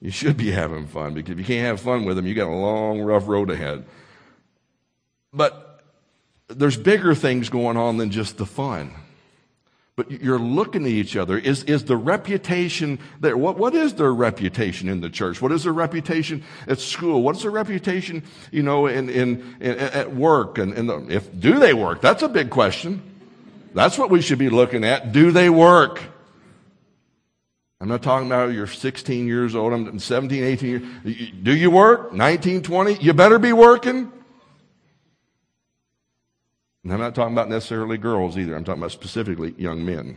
[0.00, 2.48] You should be having fun because if you can't have fun with them, you got
[2.48, 3.84] a long, rough road ahead.
[5.34, 5.82] But
[6.48, 8.92] there's bigger things going on than just the fun
[9.98, 11.36] but you're looking at each other.
[11.36, 13.36] Is, is the reputation there?
[13.36, 15.42] What, what is their reputation in the church?
[15.42, 17.20] What is their reputation at school?
[17.20, 20.58] What is their reputation, you know, in, in, in at work?
[20.58, 22.00] And, and the, if, do they work?
[22.00, 23.02] That's a big question.
[23.74, 25.10] That's what we should be looking at.
[25.10, 26.00] Do they work?
[27.80, 31.30] I'm not talking about you're 16 years old, I'm 17, 18 years.
[31.42, 32.12] Do you work?
[32.12, 33.02] 19, 20?
[33.02, 34.12] You better be working.
[36.88, 38.56] And I'm not talking about necessarily girls either.
[38.56, 40.16] I'm talking about specifically young men.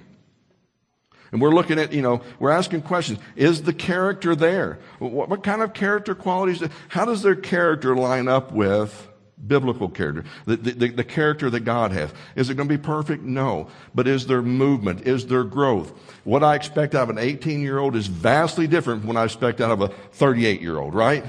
[1.34, 3.20] And we're looking at, you know, we're asking questions.
[3.36, 4.80] Is the character there?
[5.00, 6.64] What, what kind of character qualities?
[6.88, 9.10] How does their character line up with
[9.46, 10.24] biblical character?
[10.46, 12.14] The, the, the, character that God has.
[12.38, 13.22] Is it going to be perfect?
[13.22, 13.68] No.
[13.94, 15.06] But is there movement?
[15.06, 15.92] Is there growth?
[16.24, 19.26] What I expect out of an 18 year old is vastly different from what I
[19.26, 21.26] expect out of a 38 year old, right?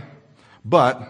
[0.64, 1.02] But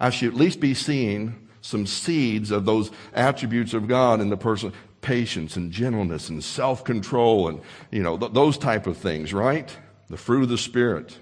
[0.00, 4.38] I should at least be seeing some seeds of those attributes of God in the
[4.38, 9.76] person patience and gentleness and self-control and you know th- those type of things right?
[10.08, 11.18] The fruit of the spirit.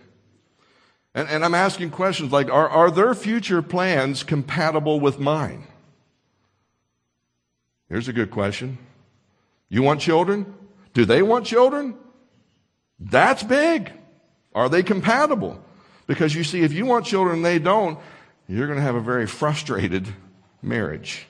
[1.14, 5.66] And, and i'm asking questions like are, are their future plans compatible with mine?
[7.88, 8.78] Here's a good question.
[9.68, 10.54] You want children?
[10.94, 11.96] Do they want children?
[13.00, 13.92] That's big.
[14.54, 15.60] Are they compatible?
[16.06, 17.98] Because you see if you want children and they don't
[18.48, 20.06] you're going to have a very frustrated
[20.66, 21.26] marriage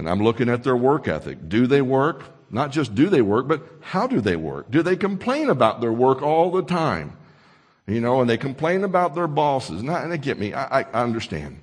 [0.00, 1.46] and I'm looking at their work ethic.
[1.50, 2.24] Do they work?
[2.50, 4.70] Not just do they work, but how do they work?
[4.70, 7.18] Do they complain about their work all the time?
[7.86, 9.82] You know, and they complain about their bosses.
[9.82, 10.54] And, they get me.
[10.54, 11.60] I, I understand.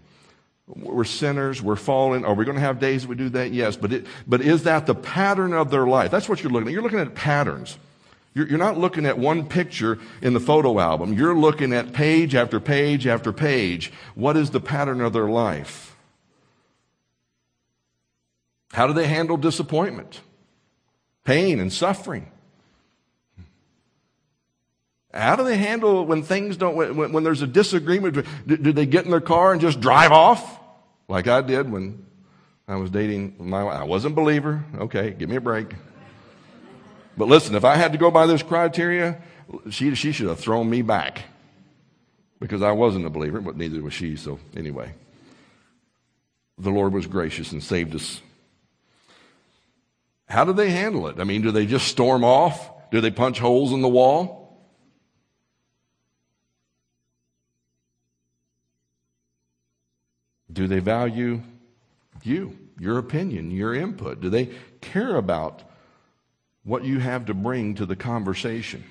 [0.68, 1.64] We're sinners.
[1.64, 2.26] We're fallen.
[2.26, 3.54] Are we going to have days we do that?
[3.54, 3.76] Yes.
[3.76, 6.12] But, it, but is that the pattern of their life?
[6.12, 6.74] That's what you're looking at.
[6.74, 7.80] You're looking at patterns.
[8.38, 11.14] You're, you're not looking at one picture in the photo album.
[11.14, 13.92] You're looking at page after page after page.
[14.14, 15.96] What is the pattern of their life?
[18.74, 20.22] How do they handle disappointment,
[21.24, 22.32] pain, and suffering?
[25.12, 28.24] How do they handle when things don't, when, when there's a disagreement?
[28.46, 30.60] Do, do, they get in their car and just drive off?
[31.08, 32.06] Like I did when
[32.68, 34.64] I was dating my I wasn't a believer.
[34.78, 35.74] Okay, give me a break.
[37.18, 39.22] But listen, if I had to go by this criteria,
[39.70, 41.24] she, she should have thrown me back
[42.40, 44.16] because I wasn't a believer, but neither was she.
[44.16, 44.94] So, anyway,
[46.58, 48.22] the Lord was gracious and saved us
[50.28, 51.20] how do they handle it?
[51.20, 52.72] I mean, do they just storm off?
[52.92, 54.44] Do they punch holes in the wall?
[60.52, 61.42] Do they value
[62.24, 64.20] you, your opinion, your input?
[64.20, 64.50] Do they
[64.82, 65.64] care about
[66.68, 68.84] what you have to bring to the conversation?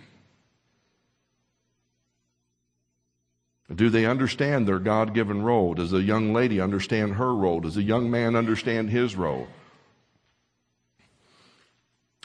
[3.73, 5.75] Do they understand their God given role?
[5.75, 7.61] Does a young lady understand her role?
[7.61, 9.47] Does a young man understand his role?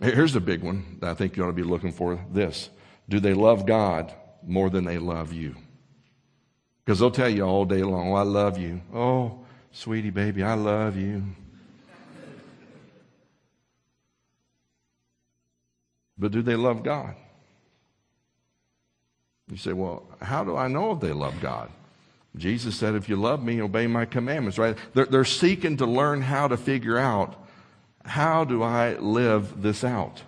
[0.01, 2.69] Here's a big one that I think you ought to be looking for this.
[3.09, 4.13] Do they love God
[4.47, 5.57] more than they love you?
[6.85, 8.81] Because they'll tell you all day long, oh, I love you.
[8.93, 11.23] Oh, sweetie baby, I love you.
[16.21, 17.15] But do they love God?
[19.49, 21.71] You say, well, how do I know if they love God?
[22.37, 24.77] Jesus said, if you love me, obey my commandments, right?
[24.93, 27.35] They're, they're seeking to learn how to figure out
[28.05, 30.21] how do I live this out?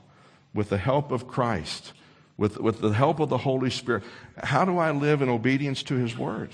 [0.52, 1.94] With the help of Christ,
[2.38, 4.04] with, with the help of the Holy Spirit.
[4.44, 6.50] How do I live in obedience to His Word?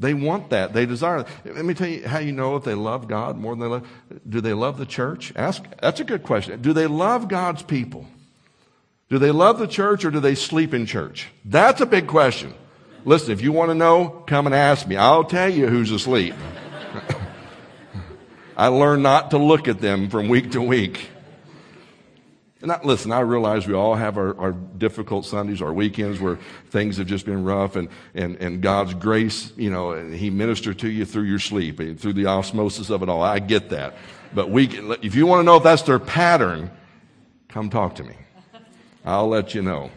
[0.00, 0.72] They want that.
[0.72, 1.54] They desire that.
[1.54, 3.88] Let me tell you how you know if they love God more than they love.
[4.26, 5.30] Do they love the church?
[5.36, 5.62] Ask.
[5.80, 6.62] That's a good question.
[6.62, 8.06] Do they love God's people?
[9.10, 11.28] Do they love the church or do they sleep in church?
[11.44, 12.54] That's a big question.
[13.04, 14.96] Listen, if you want to know, come and ask me.
[14.96, 16.34] I'll tell you who's asleep.
[18.56, 21.09] I learn not to look at them from week to week.
[22.62, 26.38] And I, listen, I realize we all have our, our, difficult Sundays, our weekends where
[26.68, 30.90] things have just been rough, and, and, and God's grace, you know, He ministered to
[30.90, 33.22] you through your sleep, and through the osmosis of it all.
[33.22, 33.96] I get that.
[34.34, 34.66] But we,
[35.02, 36.70] if you want to know if that's their pattern,
[37.48, 38.14] come talk to me.
[39.04, 39.90] I'll let you know.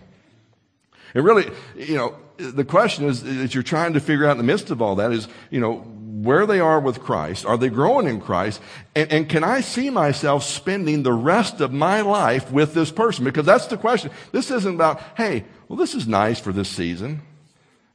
[1.13, 4.43] And really, you know, the question is that you're trying to figure out in the
[4.43, 5.85] midst of all that is, you know,
[6.21, 7.43] where they are with Christ.
[7.43, 8.61] Are they growing in Christ?
[8.93, 13.25] And, and, can I see myself spending the rest of my life with this person?
[13.25, 14.11] Because that's the question.
[14.31, 17.21] This isn't about, hey, well, this is nice for this season.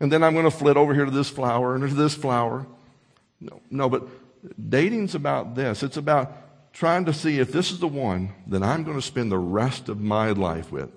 [0.00, 2.66] And then I'm going to flit over here to this flower and to this flower.
[3.40, 4.08] No, no, but
[4.68, 5.84] dating's about this.
[5.84, 9.30] It's about trying to see if this is the one that I'm going to spend
[9.30, 10.90] the rest of my life with.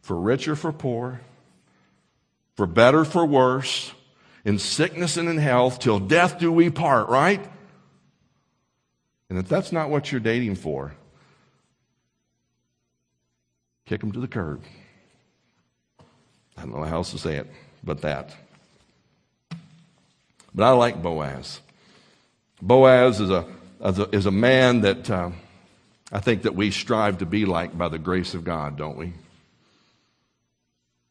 [0.00, 1.20] For rich or for poor,
[2.56, 3.92] for better, for worse,
[4.44, 7.44] in sickness and in health, till death do we part, right?
[9.30, 10.94] And if that's not what you're dating for,
[13.86, 14.62] kick them to the curb.
[16.56, 17.50] I don't know how else to say it
[17.84, 18.34] but that.
[20.54, 21.60] But I like Boaz.
[22.60, 23.46] Boaz is a,
[23.84, 25.30] is a, is a man that uh,
[26.12, 29.14] I think that we strive to be like by the grace of God, don't we?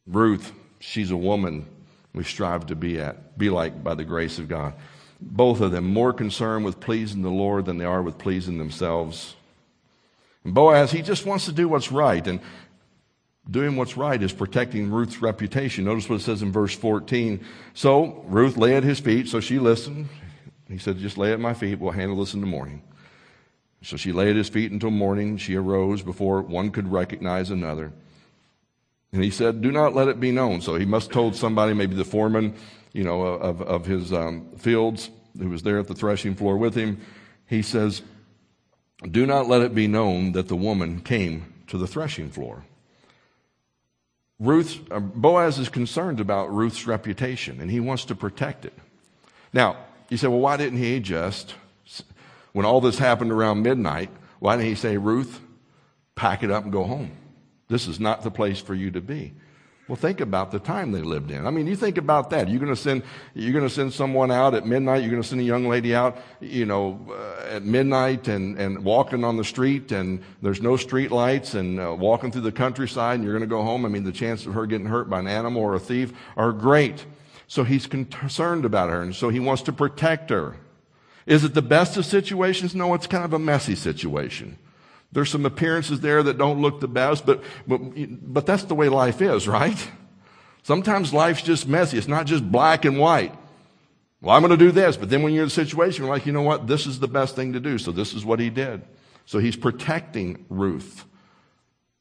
[0.07, 1.65] Ruth, she's a woman
[2.13, 4.73] we strive to be at, be like by the grace of God.
[5.19, 9.35] Both of them more concerned with pleasing the Lord than they are with pleasing themselves.
[10.43, 12.25] And Boaz, he just wants to do what's right.
[12.25, 12.39] And
[13.49, 15.85] doing what's right is protecting Ruth's reputation.
[15.85, 17.43] Notice what it says in verse 14.
[17.73, 20.09] So Ruth lay at his feet, so she listened.
[20.67, 21.79] He said, Just lay at my feet.
[21.79, 22.81] We'll handle this in the morning.
[23.83, 25.37] So she lay at his feet until morning.
[25.37, 27.91] She arose before one could recognize another.
[29.13, 30.61] And he said, Do not let it be known.
[30.61, 32.55] So he must told somebody, maybe the foreman,
[32.93, 36.75] you know, of, of his um, fields who was there at the threshing floor with
[36.75, 37.01] him.
[37.45, 38.01] He says,
[39.09, 42.65] Do not let it be known that the woman came to the threshing floor.
[44.39, 48.73] Ruth, uh, Boaz is concerned about Ruth's reputation and he wants to protect it.
[49.53, 49.77] Now,
[50.09, 51.53] you say, well, why didn't he just,
[52.51, 55.39] when all this happened around midnight, why didn't he say, Ruth,
[56.15, 57.11] pack it up and go home?
[57.71, 59.33] This is not the place for you to be.
[59.87, 61.47] Well, think about the time they lived in.
[61.47, 62.49] I mean, you think about that.
[62.49, 63.03] You're going to send,
[63.33, 65.01] you're going to send someone out at midnight.
[65.01, 68.83] You're going to send a young lady out, you know, uh, at midnight and, and
[68.83, 73.15] walking on the street and there's no street lights and uh, walking through the countryside
[73.15, 73.85] and you're going to go home.
[73.85, 76.51] I mean, the chance of her getting hurt by an animal or a thief are
[76.51, 77.05] great.
[77.47, 80.55] So he's concerned about her, and so he wants to protect her.
[81.25, 82.73] Is it the best of situations?
[82.73, 84.57] No, it's kind of a messy situation.
[85.11, 87.79] There's some appearances there that don't look the best, but, but,
[88.33, 89.89] but that's the way life is, right?
[90.63, 91.97] Sometimes life's just messy.
[91.97, 93.35] It's not just black and white.
[94.21, 96.25] Well, I'm going to do this, but then when you're in a situation, you're like,
[96.25, 96.67] you know what?
[96.67, 97.77] This is the best thing to do.
[97.77, 98.83] So this is what he did.
[99.25, 101.05] So he's protecting Ruth.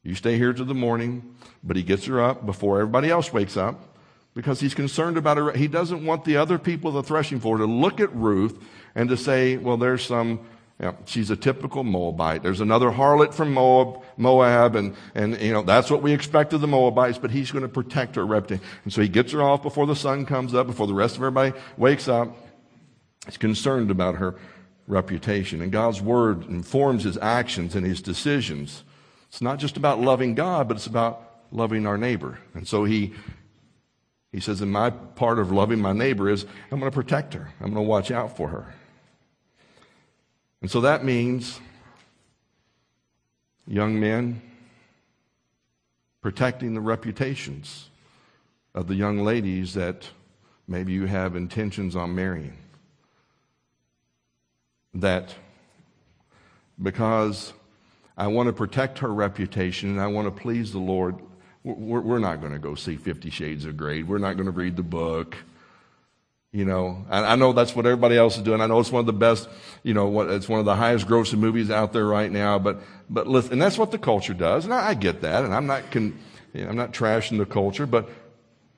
[0.03, 3.57] You stay here till the morning, but he gets her up before everybody else wakes
[3.57, 3.97] up
[4.33, 5.51] because he's concerned about her.
[5.51, 8.57] He doesn't want the other people the threshing floor to look at Ruth
[8.95, 10.39] and to say, well, there's some,
[10.87, 12.41] know, she's a typical Moabite.
[12.41, 16.61] There's another harlot from Moab, Moab, and, and, you know, that's what we expect of
[16.61, 18.65] the Moabites, but he's going to protect her reputation.
[18.83, 21.21] And so he gets her off before the sun comes up, before the rest of
[21.21, 22.35] everybody wakes up.
[23.25, 24.35] He's concerned about her
[24.87, 25.61] reputation.
[25.61, 28.83] And God's word informs his actions and his decisions.
[29.29, 32.39] It's not just about loving God, but it's about loving our neighbor.
[32.53, 33.13] And so he
[34.31, 37.51] he says, and my part of loving my neighbor is I'm going to protect her.
[37.59, 38.73] I'm going to watch out for her.
[40.61, 41.59] And so that means,
[43.65, 44.41] young men,
[46.21, 47.89] protecting the reputations
[48.75, 50.07] of the young ladies that
[50.67, 52.57] maybe you have intentions on marrying.
[54.93, 55.33] That
[56.81, 57.53] because
[58.17, 61.15] I want to protect her reputation and I want to please the Lord,
[61.63, 64.03] we're, not going to go see Fifty Shades of Grey.
[64.03, 65.37] We're not going to read the book.
[66.53, 68.59] You know, I, I, know that's what everybody else is doing.
[68.59, 69.47] I know it's one of the best,
[69.83, 72.59] you know, what, it's one of the highest grossing movies out there right now.
[72.59, 74.65] But, but listen, and that's what the culture does.
[74.65, 75.45] And I, I get that.
[75.45, 76.19] And I'm not, con,
[76.53, 78.09] you know, I'm not trashing the culture, but,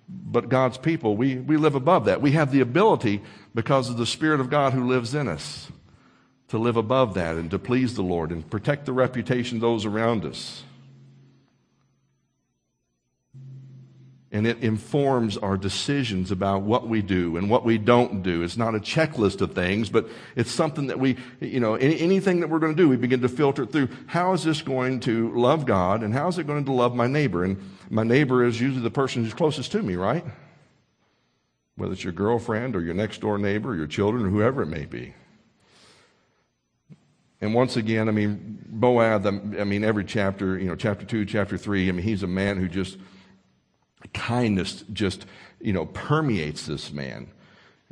[0.07, 2.21] but God's people, we, we live above that.
[2.21, 3.23] We have the ability
[3.55, 5.71] because of the Spirit of God who lives in us
[6.49, 9.85] to live above that and to please the Lord and protect the reputation of those
[9.85, 10.63] around us.
[14.33, 18.41] And it informs our decisions about what we do and what we don't do.
[18.41, 22.39] It's not a checklist of things, but it's something that we, you know, any, anything
[22.39, 23.89] that we're going to do, we begin to filter through.
[24.07, 27.05] How is this going to love God and how is it going to love my
[27.05, 27.43] neighbor?
[27.43, 27.57] And
[27.91, 30.25] my neighbor is usually the person who's closest to me, right?
[31.75, 34.67] Whether it's your girlfriend or your next door neighbor, or your children, or whoever it
[34.67, 35.13] may be.
[37.39, 41.57] And once again, I mean, Boaz, I mean, every chapter, you know, chapter two, chapter
[41.57, 42.97] three, I mean, he's a man who just,
[44.09, 45.25] kindness just,
[45.61, 47.27] you know, permeates this man.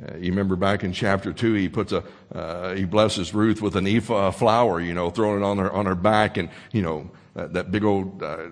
[0.02, 2.02] Uh, you remember back in chapter two, he puts a,
[2.34, 5.86] uh, he blesses Ruth with an ephah flour, you know, throwing it on her, on
[5.86, 8.48] her back and, you know, that, big old uh,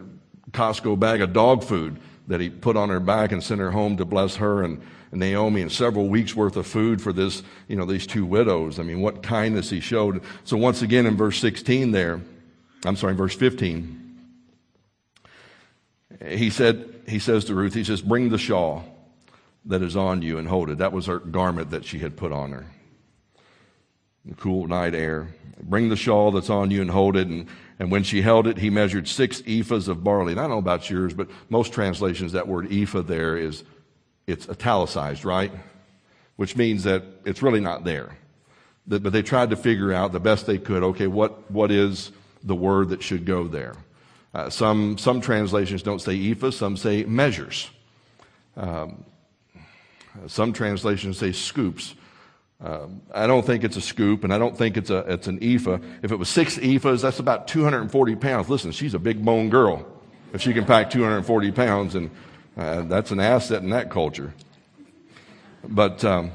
[0.53, 3.97] Costco bag of dog food that he put on her back and sent her home
[3.97, 7.77] to bless her and, and Naomi and several weeks worth of food for this, you
[7.77, 8.79] know, these two widows.
[8.79, 10.23] I mean, what kindness he showed.
[10.45, 12.21] So once again in verse 16 there,
[12.85, 14.00] I'm sorry, verse 15,
[16.27, 18.85] he said, he says to Ruth, he says, bring the shawl
[19.67, 20.79] that is on you and hold it.
[20.79, 22.67] That was her garment that she had put on her.
[24.25, 25.29] The cool night air.
[25.63, 27.29] Bring the shawl that's on you and hold it.
[27.29, 27.47] And,
[27.79, 30.33] and when she held it, he measured six ephahs of barley.
[30.33, 33.65] And I don't know about yours, but most translations, that word ephah there is,
[34.27, 35.53] it's italicized, right?
[36.37, 38.17] Which means that it's really not there.
[38.87, 42.11] But they tried to figure out the best they could, okay, what, what is
[42.43, 43.75] the word that should go there?
[44.33, 47.69] Uh, some, some translations don't say ephah, some say measures.
[48.57, 49.05] Um,
[50.27, 51.95] some translations say scoops.
[52.63, 55.39] Um, I don't think it's a scoop, and I don't think it's, a, it's an
[55.43, 55.79] ephah.
[56.03, 58.51] If it was six ephahs, that's about 240 pounds.
[58.51, 59.87] Listen, she's a big bone girl.
[60.33, 62.11] If she can pack 240 pounds, and
[62.57, 64.35] uh, that's an asset in that culture.
[65.67, 66.33] But um,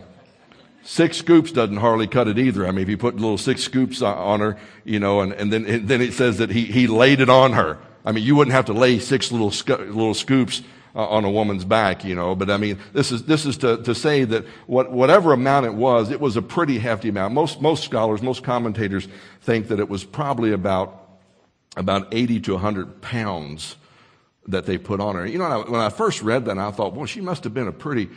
[0.87, 2.67] Six scoops doesn't hardly cut it either.
[2.67, 5.87] I mean, if you put little six scoops on her, you know, and, and then,
[5.87, 7.79] then it says that he, he laid it on her.
[8.05, 10.61] I mean, you wouldn't have to lay six little, sco- little scoops
[10.95, 12.35] uh, on a woman's back, you know.
[12.35, 15.73] But I mean, this is, this is to, to say that what, whatever amount it
[15.73, 17.33] was, it was a pretty hefty amount.
[17.33, 19.07] Most, most scholars, most commentators
[19.41, 21.17] think that it was probably about,
[21.75, 23.75] about 80 to 100 pounds
[24.49, 25.25] that they put on her.
[25.25, 27.73] You know, when I first read that, I thought, well, she must have been a
[27.73, 28.07] pretty,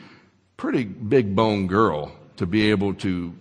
[0.58, 3.34] pretty big bone girl to be able to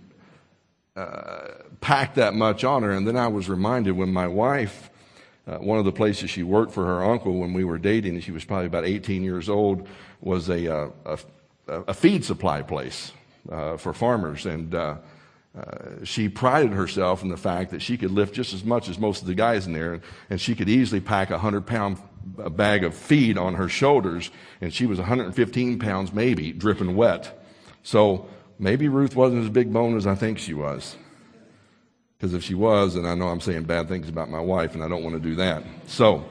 [0.95, 1.47] uh,
[1.81, 2.91] pack that much on her.
[2.91, 4.89] And then I was reminded when my wife,
[5.47, 8.31] uh, one of the places she worked for her uncle when we were dating, she
[8.31, 9.87] was probably about 18 years old,
[10.19, 11.19] was a, uh, a,
[11.67, 13.11] a feed supply place
[13.51, 14.47] uh, for farmers.
[14.47, 14.95] And uh,
[15.57, 18.97] uh, she prided herself in the fact that she could lift just as much as
[18.97, 21.97] most of the guys in there, and she could easily pack a 100 pound
[22.55, 27.43] bag of feed on her shoulders, and she was 115 pounds, maybe, dripping wet.
[27.83, 28.27] So
[28.59, 30.95] maybe Ruth wasn't as big bone as I think she was.
[32.17, 34.83] Because if she was, and I know I'm saying bad things about my wife, and
[34.83, 35.63] I don't want to do that.
[35.85, 36.25] So,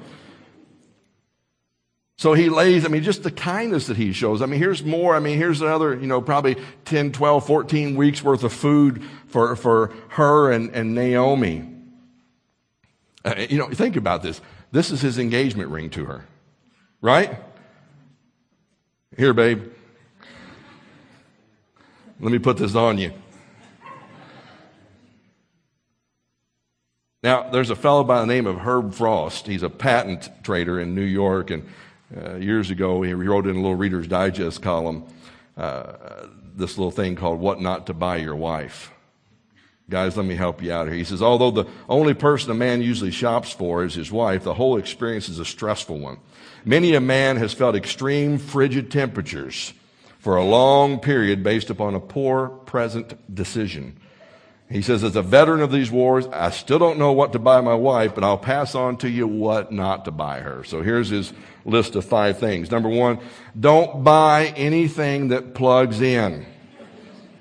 [2.19, 4.43] so he lays, I mean, just the kindness that he shows.
[4.43, 5.15] I mean, here's more.
[5.15, 6.57] I mean, here's another, you know, probably
[6.87, 11.73] 10, 12, 14 weeks worth of food for, for her and, and Naomi.
[13.25, 14.41] Uh, you know, think about this.
[14.73, 16.25] This is his engagement ring to her,
[17.01, 17.39] right?
[19.17, 19.73] Here, babe.
[22.19, 23.13] Let me put this on you.
[27.23, 29.47] Now, there's a fellow by the name of Herb Frost.
[29.47, 31.69] He's a patent trader in New York, and
[32.17, 35.05] uh, years ago he wrote in a little Reader's Digest column
[35.59, 38.93] uh, this little thing called What Not to Buy Your Wife.
[39.91, 40.97] Guys, let me help you out here.
[40.97, 44.55] He says, although the only person a man usually shops for is his wife, the
[44.55, 46.19] whole experience is a stressful one.
[46.65, 49.75] Many a man has felt extreme frigid temperatures
[50.27, 53.97] for a long period based upon a poor present decision.
[54.69, 57.61] He says, as a veteran of these wars, I still don't know what to buy
[57.61, 60.65] my wife, but I'll pass on to you what not to buy her.
[60.65, 61.33] So here's his
[61.65, 62.73] list of five things.
[62.73, 63.21] Number one,
[63.61, 66.45] don't buy anything that plugs in.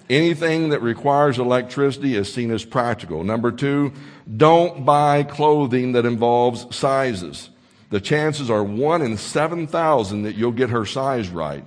[0.08, 3.24] Anything that requires electricity is seen as practical.
[3.24, 3.94] Number two,
[4.38, 7.50] don't buy clothing that involves sizes.
[7.90, 11.66] The chances are one in 7,000 that you'll get her size right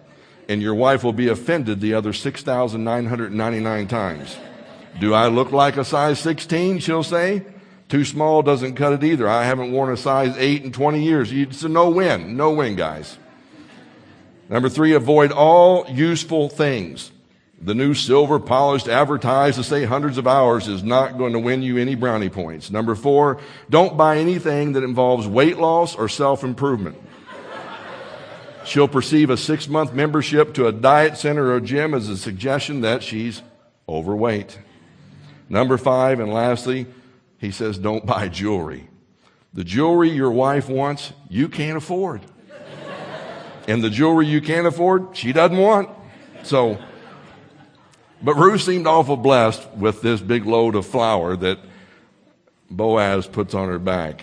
[0.48, 4.36] and your wife will be offended the other 6,999 times.
[4.98, 6.78] Do I look like a size 16?
[6.80, 7.44] She'll say.
[7.88, 9.28] Too small doesn't cut it either.
[9.28, 11.32] I haven't worn a size 8 in 20 years.
[11.32, 12.36] It's a no win.
[12.36, 13.18] No win, guys.
[14.48, 17.12] Number three, avoid all useful things.
[17.60, 21.60] The new silver polished advertised to say hundreds of hours is not going to win
[21.60, 22.70] you any brownie points.
[22.70, 26.96] Number four, don't buy anything that involves weight loss or self improvement.
[28.64, 32.82] She'll perceive a six month membership to a diet center or gym as a suggestion
[32.82, 33.42] that she's
[33.88, 34.58] overweight.
[35.48, 36.86] Number five, and lastly,
[37.38, 38.88] he says, don't buy jewelry.
[39.54, 42.20] The jewelry your wife wants, you can't afford.
[43.66, 45.88] and the jewelry you can't afford, she doesn't want.
[46.42, 46.78] So,
[48.22, 51.58] but Ruth seemed awful blessed with this big load of flour that
[52.70, 54.22] Boaz puts on her back.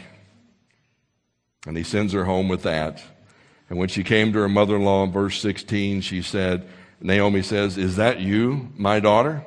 [1.66, 3.02] And he sends her home with that.
[3.70, 6.68] And when she came to her mother in law in verse 16, she said,
[7.02, 9.44] Naomi says, Is that you, my daughter?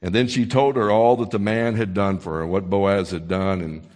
[0.00, 3.10] And then she told her all that the man had done for her, what Boaz
[3.10, 3.60] had done.
[3.60, 3.88] And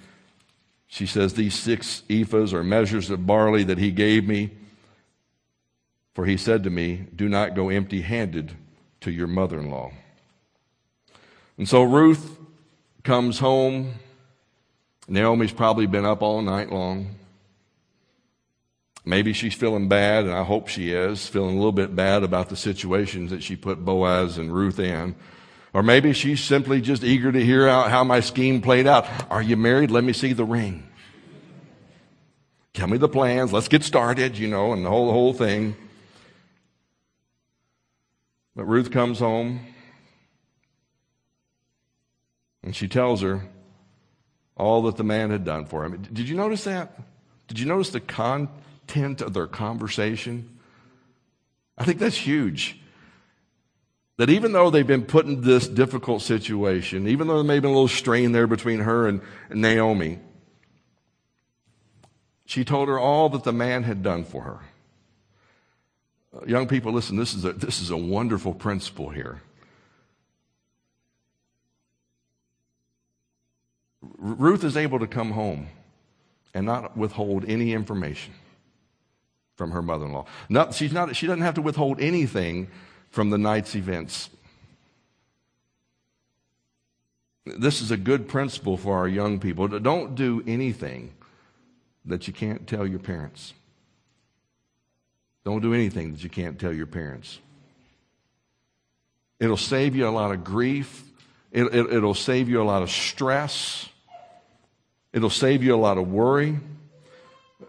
[0.87, 4.51] she says, These six ephahs or measures of barley that he gave me,
[6.15, 8.57] for he said to me, Do not go empty handed
[9.03, 9.93] to your mother in law.
[11.59, 12.39] And so Ruth
[13.05, 13.95] comes home.
[15.07, 17.15] Naomi's probably been up all night long.
[19.05, 22.49] Maybe she's feeling bad, and I hope she is, feeling a little bit bad about
[22.49, 25.17] the situations that she put Boaz and Ruth in.
[25.75, 29.07] Or maybe she's simply just eager to hear out how my scheme played out.
[29.31, 29.91] Are you married?
[29.91, 30.87] Let me see the ring.
[32.75, 33.53] Tell me the plans.
[33.53, 35.75] Let's get started, you know, and the whole, the whole thing.
[38.55, 39.61] But Ruth comes home
[42.63, 43.49] and she tells her
[44.57, 46.03] all that the man had done for him.
[46.13, 47.01] Did you notice that?
[47.49, 48.49] Did you notice the con?
[48.93, 50.59] Content of their conversation.
[51.79, 52.79] I think that's huge.
[54.19, 57.63] That even though they've been put in this difficult situation, even though there may have
[57.63, 60.19] been a little strain there between her and Naomi,
[62.45, 64.59] she told her all that the man had done for her.
[66.37, 69.41] Uh, young people, listen, this is, a, this is a wonderful principle here.
[74.19, 75.69] Ruth is able to come home
[76.53, 78.35] and not withhold any information
[79.63, 80.27] from her mother in law.
[80.73, 82.67] She doesn't have to withhold anything
[83.11, 84.29] from the night's events.
[87.47, 89.69] This is a good principle for our young people.
[89.69, 91.13] Don't do anything
[92.07, 93.55] that you can't tell your parents.
[95.45, 97.39] Don't do anything that you can't tell your parents.
[99.39, 101.05] It'll save you a lot of grief.
[101.53, 103.89] It, it, it'll save you a lot of stress.
[105.13, 106.59] It'll save you a lot of worry.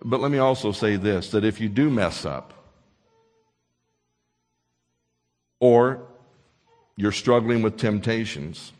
[0.03, 2.53] But let me also say this that if you do mess up,
[5.59, 6.01] or
[6.97, 8.73] you're struggling with temptations,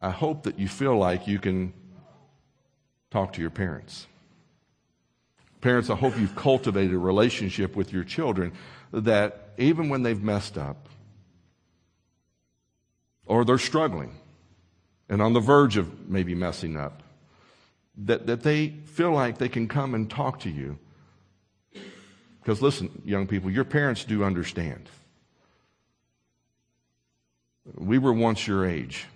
[0.00, 1.74] I hope that you feel like you can
[3.10, 4.06] talk to your parents.
[5.60, 8.52] Parents, I hope you've cultivated a relationship with your children
[8.90, 10.88] that even when they've messed up
[13.26, 14.16] or they're struggling
[15.08, 17.01] and on the verge of maybe messing up,
[17.96, 20.78] that, that they feel like they can come and talk to you.
[22.40, 24.88] Because listen, young people, your parents do understand.
[27.76, 29.06] We were once your age.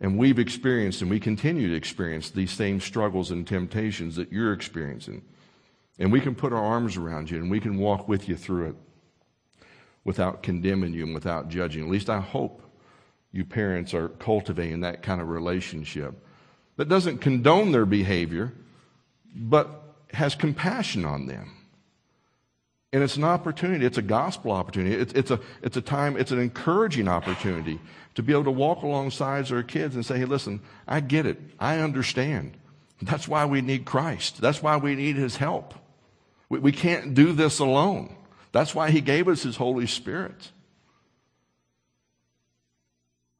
[0.00, 4.52] And we've experienced and we continue to experience these same struggles and temptations that you're
[4.52, 5.22] experiencing.
[5.98, 8.70] And we can put our arms around you and we can walk with you through
[8.70, 8.76] it
[10.04, 11.84] without condemning you and without judging.
[11.84, 12.62] At least I hope
[13.30, 16.14] you parents are cultivating that kind of relationship
[16.76, 18.52] that doesn't condone their behavior,
[19.34, 21.52] but has compassion on them.
[22.92, 24.94] And it's an opportunity, it's a gospel opportunity.
[24.94, 27.80] It's, it's, a, it's a time, it's an encouraging opportunity
[28.14, 31.40] to be able to walk alongside our kids and say, hey, listen, I get it.
[31.58, 32.56] I understand.
[33.02, 34.40] That's why we need Christ.
[34.40, 35.74] That's why we need His help.
[36.48, 38.14] We, we can't do this alone.
[38.52, 40.52] That's why He gave us His Holy Spirit.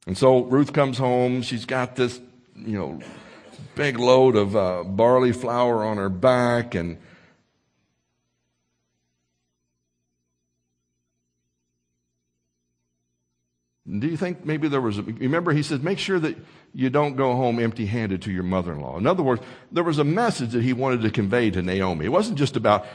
[0.05, 1.41] And so Ruth comes home.
[1.41, 2.19] She's got this,
[2.57, 2.99] you know,
[3.75, 6.97] big load of uh, barley flour on her back and
[13.87, 16.35] Do you think maybe there was a, remember he says, make sure that
[16.73, 18.97] you don't go home empty handed to your mother in law.
[18.97, 22.05] In other words, there was a message that he wanted to convey to Naomi.
[22.05, 22.87] It wasn't just about,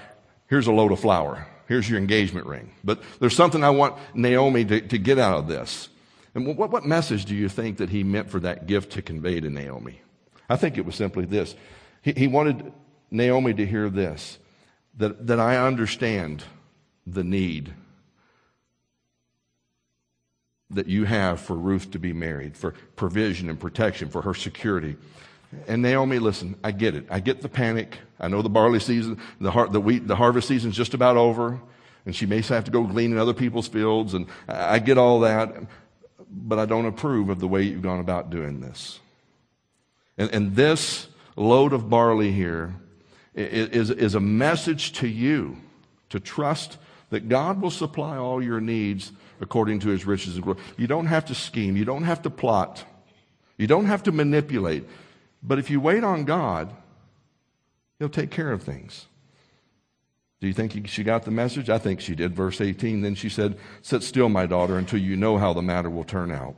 [0.48, 2.72] here's a load of flour, here's your engagement ring.
[2.82, 5.88] But there's something I want Naomi to, to get out of this.
[6.34, 9.38] And what, what message do you think that he meant for that gift to convey
[9.40, 10.00] to Naomi?
[10.50, 11.54] I think it was simply this.
[12.02, 12.72] He, he wanted
[13.10, 14.38] Naomi to hear this
[14.96, 16.44] that, that I understand
[17.06, 17.72] the need
[20.70, 24.96] that you have for Ruth to be married, for provision and protection, for her security.
[25.66, 27.06] And Naomi, listen, I get it.
[27.10, 27.98] I get the panic.
[28.20, 31.60] I know the barley season, the, har- the wheat, the harvest season's just about over,
[32.06, 35.20] and she may have to go glean in other people's fields, and I get all
[35.20, 35.54] that,
[36.30, 38.99] but I don't approve of the way you've gone about doing this.
[40.20, 42.74] And, and this load of barley here
[43.34, 45.56] is, is a message to you
[46.10, 46.76] to trust
[47.08, 50.58] that God will supply all your needs according to his riches and glory.
[50.76, 51.74] You don't have to scheme.
[51.74, 52.84] You don't have to plot.
[53.56, 54.84] You don't have to manipulate.
[55.42, 56.70] But if you wait on God,
[57.98, 59.06] he'll take care of things.
[60.42, 61.70] Do you think she got the message?
[61.70, 62.36] I think she did.
[62.36, 65.88] Verse 18 Then she said, Sit still, my daughter, until you know how the matter
[65.88, 66.56] will turn out.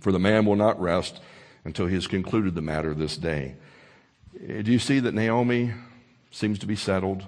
[0.00, 1.20] For the man will not rest
[1.64, 3.54] until he has concluded the matter this day.
[4.34, 5.72] Do you see that Naomi
[6.30, 7.24] seems to be settled?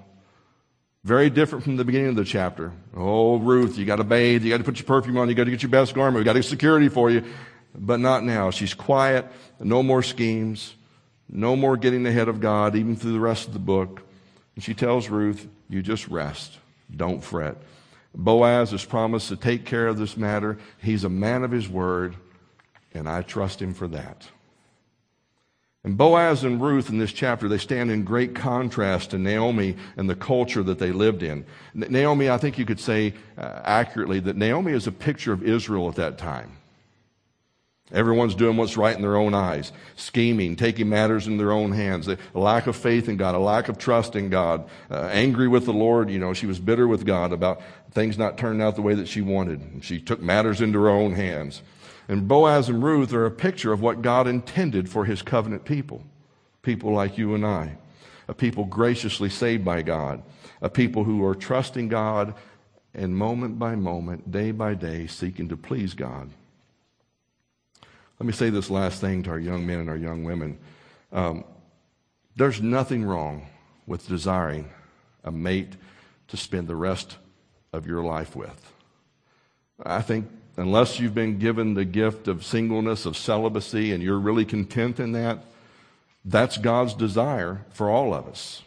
[1.03, 2.73] Very different from the beginning of the chapter.
[2.95, 5.43] Oh, Ruth, you got to bathe, you got to put your perfume on, you got
[5.43, 7.23] to get your best garment, we got to get security for you.
[7.77, 8.51] But not now.
[8.51, 9.27] She's quiet,
[9.59, 10.75] no more schemes,
[11.29, 14.01] no more getting ahead of God, even through the rest of the book.
[14.55, 16.57] And she tells Ruth, You just rest,
[16.95, 17.57] don't fret.
[18.15, 20.57] Boaz has promised to take care of this matter.
[20.81, 22.15] He's a man of his word,
[22.95, 24.27] and I trust him for that.
[25.83, 30.09] And Boaz and Ruth in this chapter, they stand in great contrast to Naomi and
[30.09, 31.45] the culture that they lived in.
[31.75, 35.87] Naomi, I think you could say uh, accurately that Naomi is a picture of Israel
[35.87, 36.57] at that time.
[37.91, 42.07] Everyone's doing what's right in their own eyes, scheming, taking matters in their own hands,
[42.07, 45.65] a lack of faith in God, a lack of trust in God, uh, angry with
[45.65, 46.09] the Lord.
[46.09, 49.07] You know, she was bitter with God about things not turning out the way that
[49.07, 49.61] she wanted.
[49.81, 51.61] She took matters into her own hands.
[52.07, 56.03] And Boaz and Ruth are a picture of what God intended for his covenant people.
[56.61, 57.77] People like you and I.
[58.27, 60.23] A people graciously saved by God.
[60.61, 62.33] A people who are trusting God
[62.93, 66.29] and moment by moment, day by day, seeking to please God.
[68.19, 70.57] Let me say this last thing to our young men and our young women.
[71.11, 71.43] Um,
[72.35, 73.47] there's nothing wrong
[73.85, 74.69] with desiring
[75.23, 75.73] a mate
[76.29, 77.17] to spend the rest
[77.73, 78.73] of your life with.
[79.83, 84.45] I think unless you've been given the gift of singleness, of celibacy, and you're really
[84.45, 85.39] content in that,
[86.23, 88.63] that's God's desire for all of us.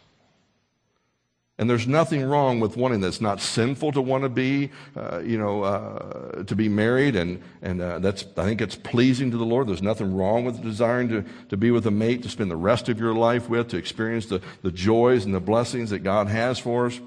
[1.57, 5.37] And there's nothing wrong with wanting that's not sinful to want to be, uh, you
[5.37, 9.45] know, uh, to be married, and and uh, that's I think it's pleasing to the
[9.45, 9.67] Lord.
[9.67, 12.87] There's nothing wrong with desiring to to be with a mate to spend the rest
[12.87, 16.59] of your life with, to experience the the joys and the blessings that God has
[16.59, 17.01] for us.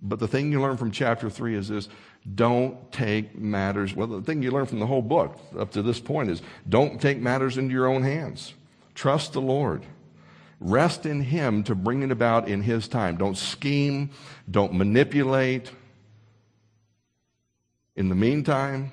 [0.00, 1.90] But the thing you learn from chapter three is this:
[2.34, 3.94] don't take matters.
[3.94, 7.00] Well, the thing you learn from the whole book up to this point is don't
[7.00, 8.54] take matters into your own hands.
[8.94, 9.84] Trust the Lord.
[10.58, 13.16] Rest in Him to bring it about in His time.
[13.16, 14.10] Don't scheme,
[14.50, 15.70] don't manipulate.
[17.94, 18.92] In the meantime,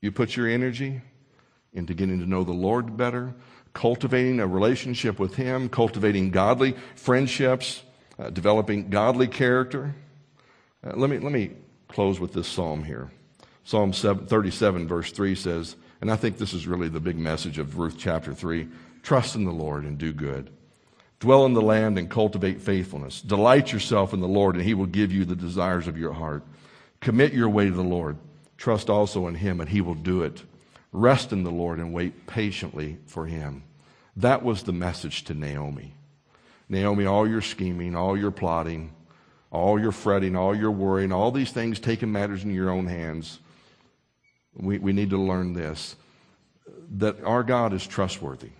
[0.00, 1.02] you put your energy
[1.72, 3.34] into getting to know the Lord better,
[3.74, 7.82] cultivating a relationship with Him, cultivating godly friendships,
[8.18, 9.94] uh, developing godly character.
[10.84, 11.50] Uh, let, me, let me
[11.88, 13.10] close with this psalm here.
[13.64, 17.78] Psalm 37, verse 3 says, and I think this is really the big message of
[17.78, 18.68] Ruth chapter 3
[19.02, 20.50] Trust in the Lord and do good.
[21.20, 23.22] Dwell in the land and cultivate faithfulness.
[23.22, 26.42] Delight yourself in the Lord, and he will give you the desires of your heart.
[27.00, 28.18] Commit your way to the Lord.
[28.58, 30.42] Trust also in him, and he will do it.
[30.92, 33.62] Rest in the Lord and wait patiently for him.
[34.16, 35.94] That was the message to Naomi.
[36.68, 38.92] Naomi, all your scheming, all your plotting,
[39.50, 43.40] all your fretting, all your worrying, all these things taking matters in your own hands.
[44.54, 45.96] We, we need to learn this
[46.92, 48.50] that our God is trustworthy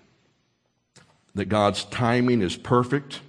[1.35, 3.21] that God's timing is perfect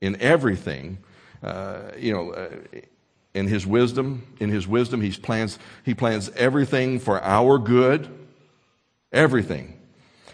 [0.00, 0.98] in everything.
[1.42, 2.50] Uh, you know, uh,
[3.34, 8.08] in His wisdom, in His wisdom, He plans He plans everything for our good,
[9.12, 9.78] everything,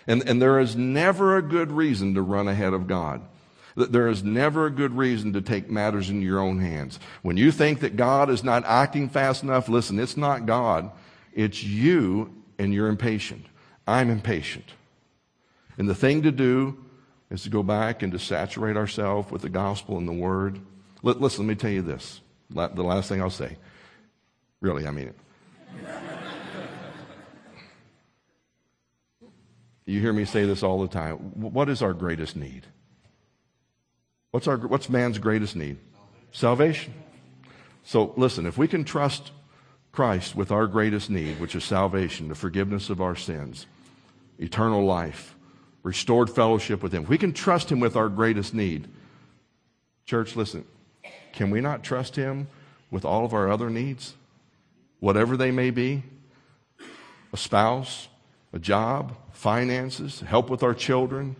[0.06, 3.22] and and there is never a good reason to run ahead of God.
[3.86, 6.98] There is never a good reason to take matters in your own hands.
[7.22, 10.90] When you think that God is not acting fast enough, listen, it's not God.
[11.32, 13.46] It's you and you're impatient.
[13.86, 14.66] I'm impatient.
[15.78, 16.84] And the thing to do
[17.30, 20.60] is to go back and to saturate ourselves with the gospel and the word.
[21.02, 22.20] Listen, let me tell you this.
[22.50, 23.56] The last thing I'll say.
[24.60, 25.18] Really, I mean it.
[29.86, 31.14] you hear me say this all the time.
[31.16, 32.66] What is our greatest need?
[34.30, 35.78] What's, our, what's man's greatest need?
[36.32, 36.92] Salvation.
[37.84, 39.32] So listen, if we can trust
[39.92, 43.66] Christ with our greatest need, which is salvation, the forgiveness of our sins,
[44.38, 45.34] eternal life,
[45.82, 47.04] restored fellowship with Him.
[47.04, 48.88] We can trust Him with our greatest need.
[50.04, 50.64] Church, listen,
[51.32, 52.48] can we not trust Him
[52.90, 54.14] with all of our other needs?
[55.00, 56.02] Whatever they may be
[57.32, 58.08] a spouse,
[58.52, 61.36] a job, finances, help with our children,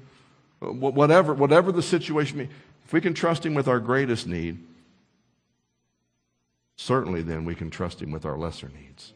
[0.61, 2.49] whatever, whatever the situation may
[2.89, 4.59] if we can trust Him with our greatest need,
[6.74, 9.12] certainly then we can trust Him with our lesser needs.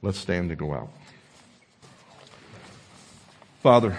[0.00, 0.90] Let's stand to go out.
[3.62, 3.96] Father,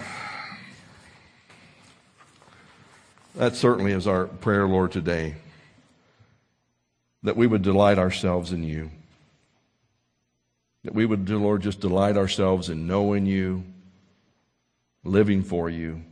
[3.36, 5.36] That certainly is our prayer, Lord, today.
[7.24, 8.92] That we would delight ourselves in you.
[10.84, 13.66] That we would, Lord, just delight ourselves in knowing you,
[15.04, 16.04] living for you.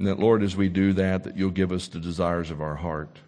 [0.00, 2.76] And that, Lord, as we do that, that you'll give us the desires of our
[2.76, 3.18] heart.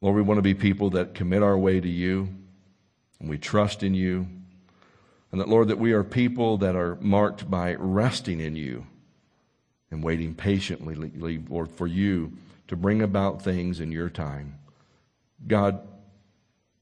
[0.00, 2.28] Lord, we want to be people that commit our way to you
[3.20, 4.26] and we trust in you.
[5.30, 8.84] And that, Lord, that we are people that are marked by resting in you
[9.92, 10.96] and waiting patiently,
[11.48, 12.32] Lord, for you
[12.66, 14.58] to bring about things in your time.
[15.46, 15.86] God,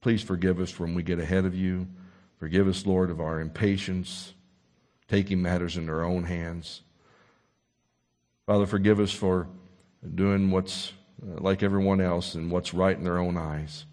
[0.01, 1.85] please forgive us when we get ahead of you.
[2.39, 4.33] Forgive us, Lord, of our impatience,
[5.07, 6.81] taking matters in our own hands.
[8.45, 9.47] Father, forgive us for
[10.13, 13.85] doing what's uh, like everyone else and what's right in their own eyes.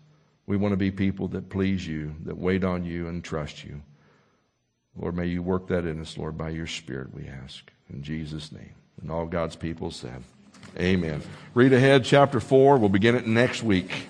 [0.47, 3.83] We want to be people that please you, that wait on you and trust you.
[4.97, 7.71] Lord, may you work that in us, Lord, by your Spirit, we ask.
[7.89, 8.75] In Jesus' name.
[9.01, 10.23] And all God's people said,
[10.79, 11.23] Amen.
[11.55, 12.79] Read ahead, chapter 4.
[12.79, 14.07] We'll begin it next week.